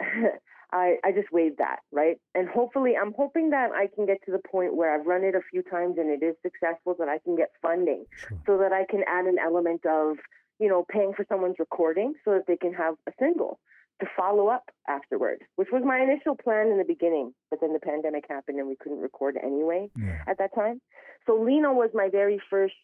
I, 0.72 0.96
I 1.04 1.12
just 1.12 1.30
weighed 1.30 1.58
that, 1.58 1.80
right? 1.90 2.16
And 2.34 2.48
hopefully, 2.48 2.94
I'm 3.00 3.12
hoping 3.16 3.50
that 3.50 3.70
I 3.72 3.88
can 3.94 4.06
get 4.06 4.18
to 4.24 4.32
the 4.32 4.38
point 4.38 4.74
where 4.74 4.94
I've 4.94 5.06
run 5.06 5.22
it 5.22 5.34
a 5.34 5.40
few 5.50 5.62
times 5.62 5.98
and 5.98 6.10
it 6.10 6.24
is 6.24 6.34
successful, 6.42 6.94
that 6.98 7.08
I 7.08 7.18
can 7.18 7.36
get 7.36 7.50
funding 7.60 8.06
so 8.46 8.58
that 8.58 8.72
I 8.72 8.86
can 8.88 9.02
add 9.06 9.26
an 9.26 9.36
element 9.38 9.84
of, 9.86 10.16
you 10.58 10.68
know, 10.68 10.84
paying 10.88 11.12
for 11.14 11.26
someone's 11.28 11.56
recording 11.58 12.14
so 12.24 12.32
that 12.32 12.46
they 12.46 12.56
can 12.56 12.72
have 12.72 12.94
a 13.06 13.12
single 13.18 13.58
to 14.00 14.06
follow 14.16 14.48
up 14.48 14.70
afterward, 14.88 15.42
which 15.56 15.68
was 15.70 15.82
my 15.84 16.00
initial 16.00 16.34
plan 16.34 16.68
in 16.68 16.78
the 16.78 16.84
beginning. 16.84 17.32
But 17.50 17.60
then 17.60 17.72
the 17.72 17.78
pandemic 17.78 18.24
happened 18.28 18.58
and 18.58 18.66
we 18.66 18.76
couldn't 18.76 19.00
record 19.00 19.36
anyway 19.42 19.90
at 20.26 20.38
that 20.38 20.54
time. 20.54 20.80
So 21.26 21.40
Lena 21.40 21.72
was 21.72 21.90
my 21.94 22.08
very 22.10 22.40
first 22.50 22.74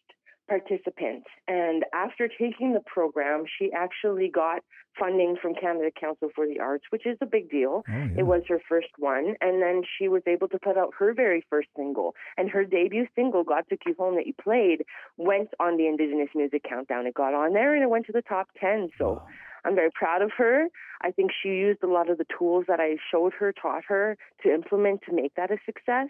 participant. 0.49 1.23
And 1.47 1.85
after 1.93 2.27
taking 2.27 2.73
the 2.73 2.81
program, 2.85 3.45
she 3.57 3.71
actually 3.71 4.29
got 4.29 4.63
funding 4.99 5.37
from 5.41 5.53
Canada 5.53 5.89
Council 5.97 6.29
for 6.35 6.45
the 6.45 6.59
Arts, 6.59 6.85
which 6.89 7.05
is 7.05 7.17
a 7.21 7.25
big 7.25 7.49
deal. 7.49 7.83
It 8.17 8.23
was 8.23 8.41
her 8.49 8.59
first 8.67 8.89
one. 8.97 9.35
And 9.39 9.61
then 9.61 9.83
she 9.97 10.07
was 10.07 10.23
able 10.27 10.47
to 10.49 10.59
put 10.59 10.77
out 10.77 10.91
her 10.99 11.13
very 11.13 11.45
first 11.49 11.69
single. 11.77 12.15
And 12.37 12.49
her 12.49 12.65
debut 12.65 13.07
single, 13.15 13.43
God 13.43 13.63
Took 13.69 13.79
You 13.85 13.95
Home, 13.97 14.15
that 14.15 14.27
you 14.27 14.33
played, 14.33 14.83
went 15.17 15.49
on 15.59 15.77
the 15.77 15.87
Indigenous 15.87 16.29
Music 16.35 16.63
Countdown. 16.67 17.05
It 17.05 17.13
got 17.13 17.33
on 17.33 17.53
there 17.53 17.73
and 17.73 17.83
it 17.83 17.89
went 17.89 18.07
to 18.07 18.11
the 18.11 18.23
top 18.23 18.49
10. 18.59 18.89
So 18.97 19.21
I'm 19.63 19.75
very 19.75 19.91
proud 19.93 20.21
of 20.21 20.31
her. 20.37 20.67
I 21.01 21.11
think 21.11 21.31
she 21.41 21.49
used 21.49 21.83
a 21.83 21.87
lot 21.87 22.09
of 22.09 22.17
the 22.17 22.25
tools 22.37 22.65
that 22.67 22.79
I 22.79 22.97
showed 23.11 23.33
her, 23.39 23.53
taught 23.53 23.83
her 23.87 24.17
to 24.43 24.53
implement 24.53 25.01
to 25.03 25.13
make 25.13 25.35
that 25.35 25.51
a 25.51 25.57
success. 25.65 26.09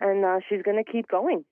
And 0.00 0.24
uh, 0.24 0.40
she's 0.48 0.62
going 0.62 0.82
to 0.82 0.90
keep 0.90 1.08
going. 1.08 1.44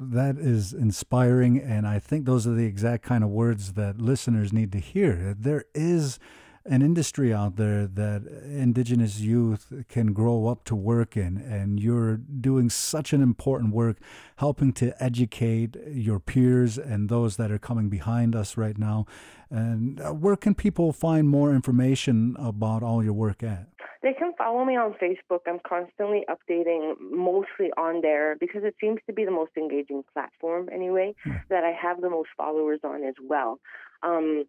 That 0.00 0.38
is 0.38 0.72
inspiring, 0.72 1.60
and 1.60 1.86
I 1.86 1.98
think 1.98 2.24
those 2.24 2.46
are 2.46 2.54
the 2.54 2.64
exact 2.64 3.04
kind 3.04 3.22
of 3.22 3.30
words 3.30 3.74
that 3.74 4.00
listeners 4.00 4.52
need 4.52 4.72
to 4.72 4.78
hear. 4.78 5.34
There 5.38 5.64
is 5.74 6.18
an 6.66 6.80
industry 6.80 7.32
out 7.32 7.56
there 7.56 7.86
that 7.86 8.22
Indigenous 8.46 9.20
youth 9.20 9.70
can 9.88 10.14
grow 10.14 10.46
up 10.46 10.64
to 10.64 10.74
work 10.74 11.16
in, 11.16 11.36
and 11.36 11.78
you're 11.78 12.16
doing 12.16 12.70
such 12.70 13.12
an 13.12 13.20
important 13.20 13.74
work 13.74 13.98
helping 14.36 14.72
to 14.72 15.02
educate 15.02 15.76
your 15.86 16.18
peers 16.18 16.78
and 16.78 17.10
those 17.10 17.36
that 17.36 17.50
are 17.50 17.58
coming 17.58 17.90
behind 17.90 18.34
us 18.34 18.56
right 18.56 18.78
now. 18.78 19.04
And 19.50 20.00
uh, 20.00 20.12
where 20.12 20.36
can 20.36 20.54
people 20.54 20.92
find 20.92 21.28
more 21.28 21.54
information 21.54 22.34
about 22.38 22.82
all 22.82 23.04
your 23.04 23.12
work 23.12 23.42
at? 23.42 23.68
They 24.04 24.12
can 24.12 24.34
follow 24.36 24.66
me 24.66 24.76
on 24.76 24.94
Facebook. 25.02 25.40
I'm 25.46 25.60
constantly 25.66 26.26
updating 26.28 26.92
mostly 27.00 27.70
on 27.78 28.02
there 28.02 28.36
because 28.38 28.62
it 28.62 28.74
seems 28.78 28.98
to 29.06 29.14
be 29.14 29.24
the 29.24 29.30
most 29.30 29.52
engaging 29.56 30.04
platform 30.12 30.68
anyway 30.70 31.14
that 31.48 31.64
I 31.64 31.72
have 31.72 32.02
the 32.02 32.10
most 32.10 32.28
followers 32.36 32.80
on 32.84 33.02
as 33.02 33.14
well. 33.26 33.58
Um, 34.02 34.44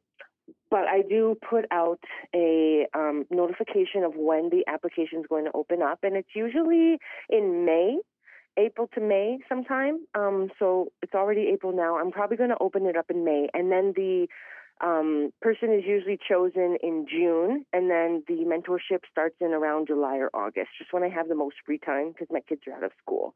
but 0.69 0.87
I 0.89 1.03
do 1.07 1.37
put 1.49 1.65
out 1.71 2.01
a 2.35 2.85
um, 2.93 3.25
notification 3.31 4.03
of 4.03 4.15
when 4.17 4.49
the 4.49 4.65
application 4.67 5.19
is 5.19 5.25
going 5.29 5.45
to 5.45 5.51
open 5.53 5.81
up, 5.81 5.99
and 6.03 6.17
it's 6.17 6.35
usually 6.35 6.97
in 7.29 7.65
May. 7.65 7.97
April 8.57 8.89
to 8.93 9.01
May 9.01 9.39
sometime. 9.49 10.05
Um, 10.15 10.49
so 10.59 10.87
it's 11.01 11.13
already 11.13 11.49
April 11.53 11.75
now. 11.75 11.97
I'm 11.97 12.11
probably 12.11 12.37
going 12.37 12.51
to 12.51 12.57
open 12.61 12.85
it 12.85 12.95
up 12.95 13.09
in 13.09 13.25
May. 13.25 13.49
And 13.53 13.69
then 13.69 13.91
the 13.97 14.27
um, 14.81 15.31
person 15.41 15.73
is 15.73 15.83
usually 15.85 16.19
chosen 16.27 16.77
in 16.83 17.05
June, 17.09 17.65
and 17.71 17.89
then 17.89 18.23
the 18.27 18.43
mentorship 18.45 18.99
starts 19.09 19.35
in 19.39 19.53
around 19.53 19.87
July 19.87 20.17
or 20.17 20.29
August, 20.33 20.69
just 20.77 20.91
when 20.91 21.03
I 21.03 21.09
have 21.09 21.29
the 21.29 21.35
most 21.35 21.55
free 21.65 21.79
time 21.79 22.09
because 22.09 22.27
my 22.29 22.41
kids 22.41 22.61
are 22.67 22.73
out 22.73 22.83
of 22.83 22.91
school. 23.01 23.33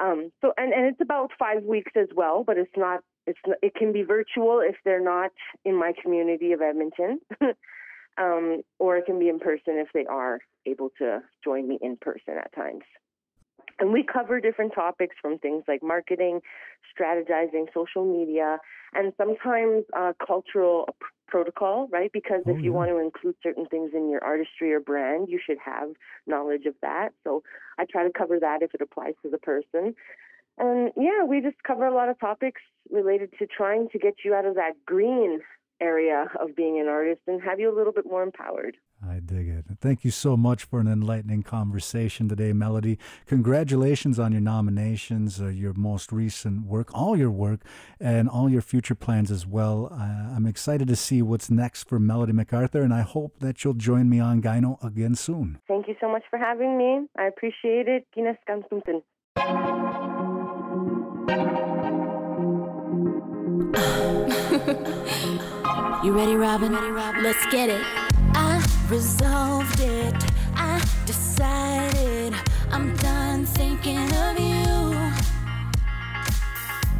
Um, 0.00 0.30
so, 0.40 0.52
and, 0.56 0.72
and 0.72 0.86
it's 0.86 1.00
about 1.00 1.30
five 1.38 1.64
weeks 1.64 1.92
as 1.96 2.08
well, 2.14 2.44
but 2.44 2.58
it's 2.58 2.76
not. 2.76 3.00
It's 3.26 3.38
not, 3.46 3.58
it 3.62 3.74
can 3.74 3.92
be 3.92 4.02
virtual 4.02 4.60
if 4.60 4.76
they're 4.84 5.04
not 5.04 5.32
in 5.64 5.74
my 5.74 5.92
community 6.02 6.52
of 6.52 6.62
Edmonton. 6.62 7.20
um, 8.18 8.62
or 8.78 8.96
it 8.96 9.06
can 9.06 9.18
be 9.18 9.28
in 9.28 9.38
person 9.38 9.76
if 9.76 9.88
they 9.94 10.06
are 10.06 10.40
able 10.66 10.90
to 10.98 11.20
join 11.44 11.68
me 11.68 11.78
in 11.80 11.96
person 11.96 12.34
at 12.38 12.54
times. 12.54 12.84
And 13.78 13.92
we 13.92 14.02
cover 14.02 14.40
different 14.40 14.74
topics 14.74 15.16
from 15.20 15.38
things 15.38 15.64
like 15.68 15.82
marketing, 15.82 16.40
strategizing, 16.98 17.66
social 17.72 18.04
media, 18.04 18.58
and 18.94 19.12
sometimes 19.16 19.84
uh, 19.96 20.12
cultural 20.24 20.88
protocol, 21.28 21.88
right? 21.92 22.10
Because 22.12 22.42
if 22.46 22.64
you 22.64 22.72
want 22.72 22.90
to 22.90 22.98
include 22.98 23.36
certain 23.42 23.66
things 23.66 23.90
in 23.94 24.10
your 24.10 24.24
artistry 24.24 24.72
or 24.72 24.80
brand, 24.80 25.28
you 25.28 25.38
should 25.44 25.58
have 25.64 25.90
knowledge 26.26 26.64
of 26.66 26.74
that. 26.82 27.10
So 27.22 27.42
I 27.78 27.84
try 27.84 28.04
to 28.04 28.10
cover 28.10 28.40
that 28.40 28.62
if 28.62 28.74
it 28.74 28.80
applies 28.80 29.14
to 29.22 29.30
the 29.30 29.38
person. 29.38 29.94
And 30.56 30.90
yeah, 30.96 31.24
we 31.24 31.40
just 31.40 31.62
cover 31.62 31.86
a 31.86 31.94
lot 31.94 32.08
of 32.08 32.18
topics 32.18 32.62
related 32.90 33.32
to 33.38 33.46
trying 33.46 33.88
to 33.90 33.98
get 33.98 34.14
you 34.24 34.34
out 34.34 34.44
of 34.44 34.54
that 34.56 34.72
green 34.86 35.40
area 35.80 36.26
of 36.40 36.56
being 36.56 36.80
an 36.80 36.88
artist 36.88 37.20
and 37.26 37.40
have 37.42 37.60
you 37.60 37.72
a 37.72 37.76
little 37.76 37.92
bit 37.92 38.06
more 38.06 38.22
empowered. 38.22 38.76
I 39.06 39.20
dig 39.20 39.48
it. 39.48 39.64
Thank 39.80 40.04
you 40.04 40.10
so 40.10 40.36
much 40.36 40.64
for 40.64 40.80
an 40.80 40.88
enlightening 40.88 41.42
conversation 41.44 42.28
today, 42.28 42.52
Melody. 42.52 42.98
Congratulations 43.26 44.18
on 44.18 44.32
your 44.32 44.40
nominations, 44.40 45.40
uh, 45.40 45.46
your 45.46 45.72
most 45.74 46.10
recent 46.10 46.66
work, 46.66 46.90
all 46.92 47.16
your 47.16 47.30
work, 47.30 47.60
and 48.00 48.28
all 48.28 48.48
your 48.48 48.60
future 48.60 48.96
plans 48.96 49.30
as 49.30 49.46
well. 49.46 49.88
Uh, 49.92 50.34
I'm 50.34 50.46
excited 50.46 50.88
to 50.88 50.96
see 50.96 51.22
what's 51.22 51.48
next 51.50 51.88
for 51.88 52.00
Melody 52.00 52.32
MacArthur, 52.32 52.82
and 52.82 52.92
I 52.92 53.02
hope 53.02 53.38
that 53.38 53.62
you'll 53.62 53.74
join 53.74 54.08
me 54.08 54.18
on 54.18 54.42
Gyno 54.42 54.82
again 54.84 55.14
soon. 55.14 55.60
Thank 55.68 55.86
you 55.86 55.94
so 56.00 56.10
much 56.10 56.24
for 56.28 56.38
having 56.38 56.76
me. 56.76 57.06
I 57.16 57.26
appreciate 57.26 57.86
it. 57.88 58.06
Ginas 58.16 58.38
kamsuntin. 58.48 59.02
You 66.04 66.12
ready, 66.12 66.36
Robin? 66.36 66.72
Let's 67.22 67.44
get 67.46 67.68
it. 67.68 68.07
Resolved 68.88 69.80
it. 69.80 70.14
I 70.56 70.82
decided 71.04 72.34
I'm 72.70 72.96
done 72.96 73.44
thinking 73.44 73.98
of 73.98 74.40
you. 74.40 74.94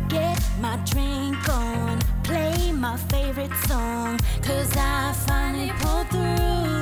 Get 0.09 0.39
my 0.61 0.77
drink 0.85 1.49
on, 1.49 1.99
play 2.25 2.73
my 2.73 2.99
favorite 3.09 3.55
song, 3.67 4.19
cause 4.43 4.71
I 4.77 5.15
finally 5.27 5.73
pulled 5.81 6.09
through. 6.11 6.78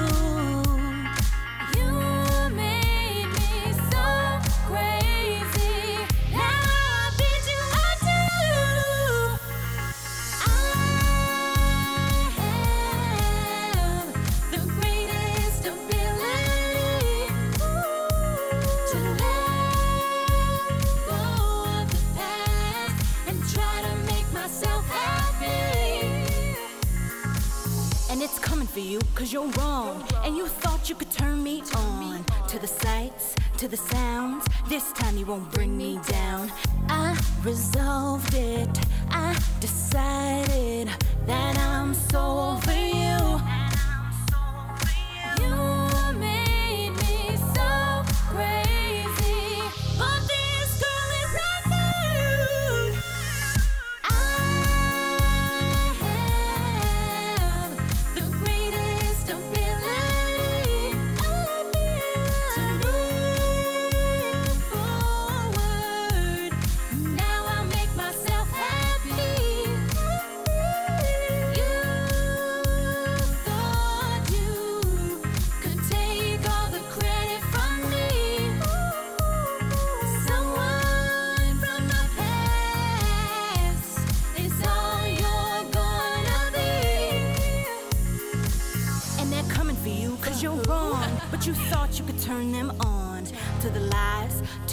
For 28.76 28.80
you, 28.80 29.00
cause 29.14 29.32
you're 29.32 29.48
wrong. 29.52 30.04
And 30.22 30.36
you 30.36 30.46
thought 30.48 30.90
you 30.90 30.96
could 30.96 31.10
turn 31.10 31.42
me 31.42 31.62
on 31.74 32.22
to 32.48 32.58
the 32.58 32.66
sights, 32.66 33.34
to 33.56 33.68
the 33.68 33.76
sounds. 33.76 34.44
This 34.68 34.92
time 34.92 35.16
you 35.16 35.24
won't 35.24 35.50
bring 35.50 35.78
me 35.78 35.98
down. 36.06 36.52
I 36.90 37.18
resolved 37.42 38.34
it, 38.34 38.68
I 39.08 39.34
decided 39.60 40.90
that 41.26 41.56
I'm 41.56 41.94
so 41.94 42.20
over 42.50 42.74
you. 42.74 43.05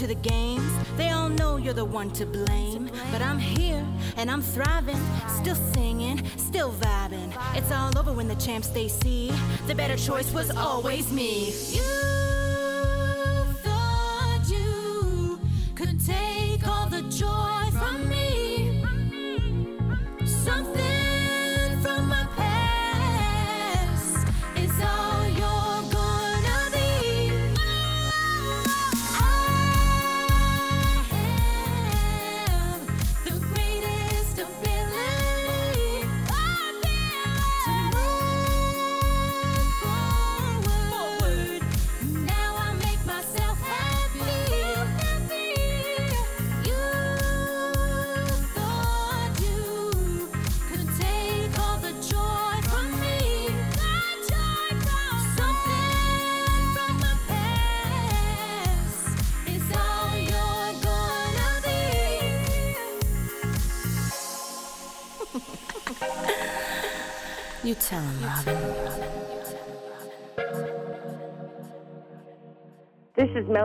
To 0.04 0.14
the 0.14 0.28
games. 0.28 0.70
They 0.98 1.10
all 1.10 1.30
know 1.30 1.56
you're 1.56 1.72
the 1.72 1.84
one 1.84 2.10
to 2.10 2.26
blame. 2.26 2.90
But 3.10 3.22
I'm 3.22 3.38
here 3.38 3.86
and 4.16 4.30
I'm 4.30 4.42
thriving, 4.42 5.00
still 5.28 5.54
singing, 5.72 6.22
still 6.36 6.72
vibing. 6.72 7.32
It's 7.54 7.72
all 7.72 7.96
over 7.98 8.12
when 8.12 8.28
the 8.28 8.34
champs 8.34 8.68
they 8.68 8.88
see. 8.88 9.32
The 9.66 9.74
better 9.74 9.96
choice 9.96 10.30
was 10.32 10.50
always 10.50 11.10
me. 11.10 11.54
You 11.70 12.13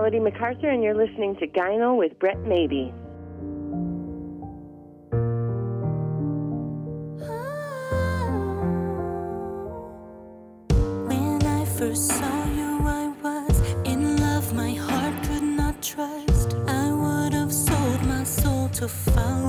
Melody 0.10 0.32
MacArthur, 0.32 0.70
and 0.70 0.82
you're 0.82 0.95
listening 0.95 1.36
to 1.36 1.45
Gyno 1.45 1.95
with 1.95 2.18
Brett 2.18 2.39
Maybee. 2.39 2.89
Ah. 7.22 8.26
When 11.05 11.45
I 11.45 11.64
first 11.64 12.07
saw 12.07 12.45
you, 12.45 12.80
I 12.88 13.14
was 13.22 13.62
in 13.86 14.18
love. 14.18 14.51
My 14.55 14.72
heart 14.72 15.14
could 15.26 15.43
not 15.43 15.80
trust. 15.84 16.55
I 16.68 16.91
would 16.91 17.34
have 17.34 17.53
sold 17.53 18.03
my 18.07 18.24
soul 18.24 18.68
to 18.70 18.88
follow 18.88 19.48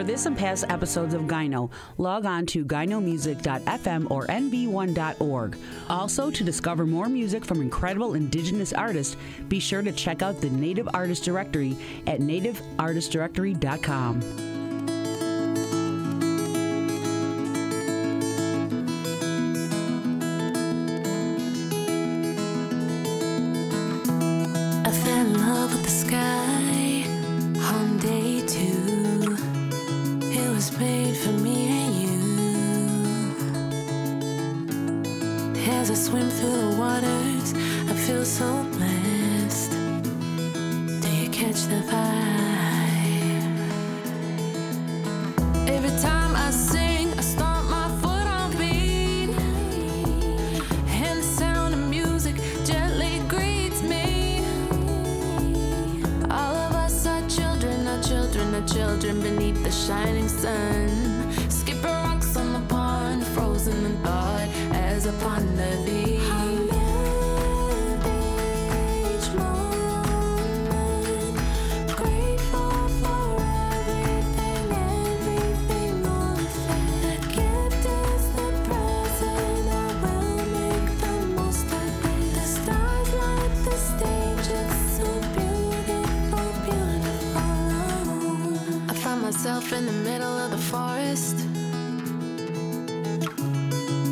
For 0.00 0.04
this 0.04 0.24
and 0.24 0.34
past 0.34 0.64
episodes 0.70 1.12
of 1.12 1.24
Gyno, 1.24 1.70
log 1.98 2.24
on 2.24 2.46
to 2.46 2.64
gynomusic.fm 2.64 4.10
or 4.10 4.26
nb1.org. 4.28 5.58
Also, 5.90 6.30
to 6.30 6.42
discover 6.42 6.86
more 6.86 7.10
music 7.10 7.44
from 7.44 7.60
incredible 7.60 8.14
indigenous 8.14 8.72
artists, 8.72 9.18
be 9.50 9.60
sure 9.60 9.82
to 9.82 9.92
check 9.92 10.22
out 10.22 10.40
the 10.40 10.48
Native 10.48 10.88
Artist 10.94 11.24
Directory 11.24 11.76
at 12.06 12.20
nativeartistdirectory.com. 12.20 14.49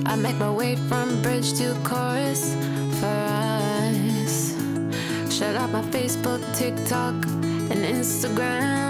I 0.09 0.17
make 0.17 0.37
my 0.37 0.51
way 0.51 0.75
from 0.75 1.21
bridge 1.21 1.53
to 1.59 1.77
chorus 1.85 2.55
for 2.99 3.07
us. 3.07 4.57
Shut 5.31 5.55
up 5.55 5.71
my 5.71 5.83
Facebook, 5.83 6.41
TikTok, 6.57 7.15
and 7.71 7.85
Instagram. 7.85 8.88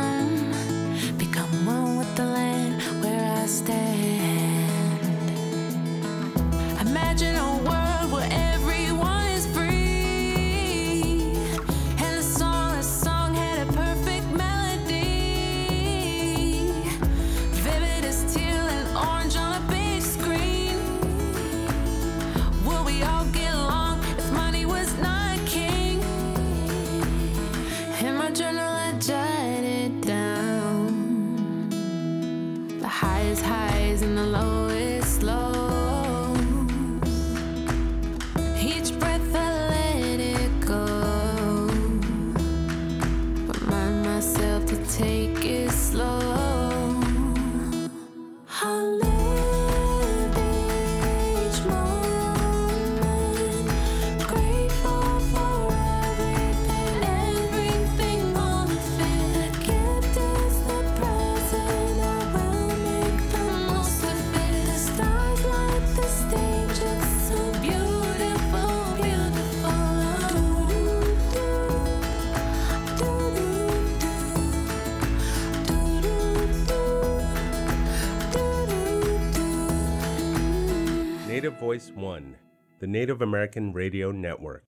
Native 82.89 83.21
American 83.21 83.75
Radio 83.75 84.11
Network. 84.11 84.65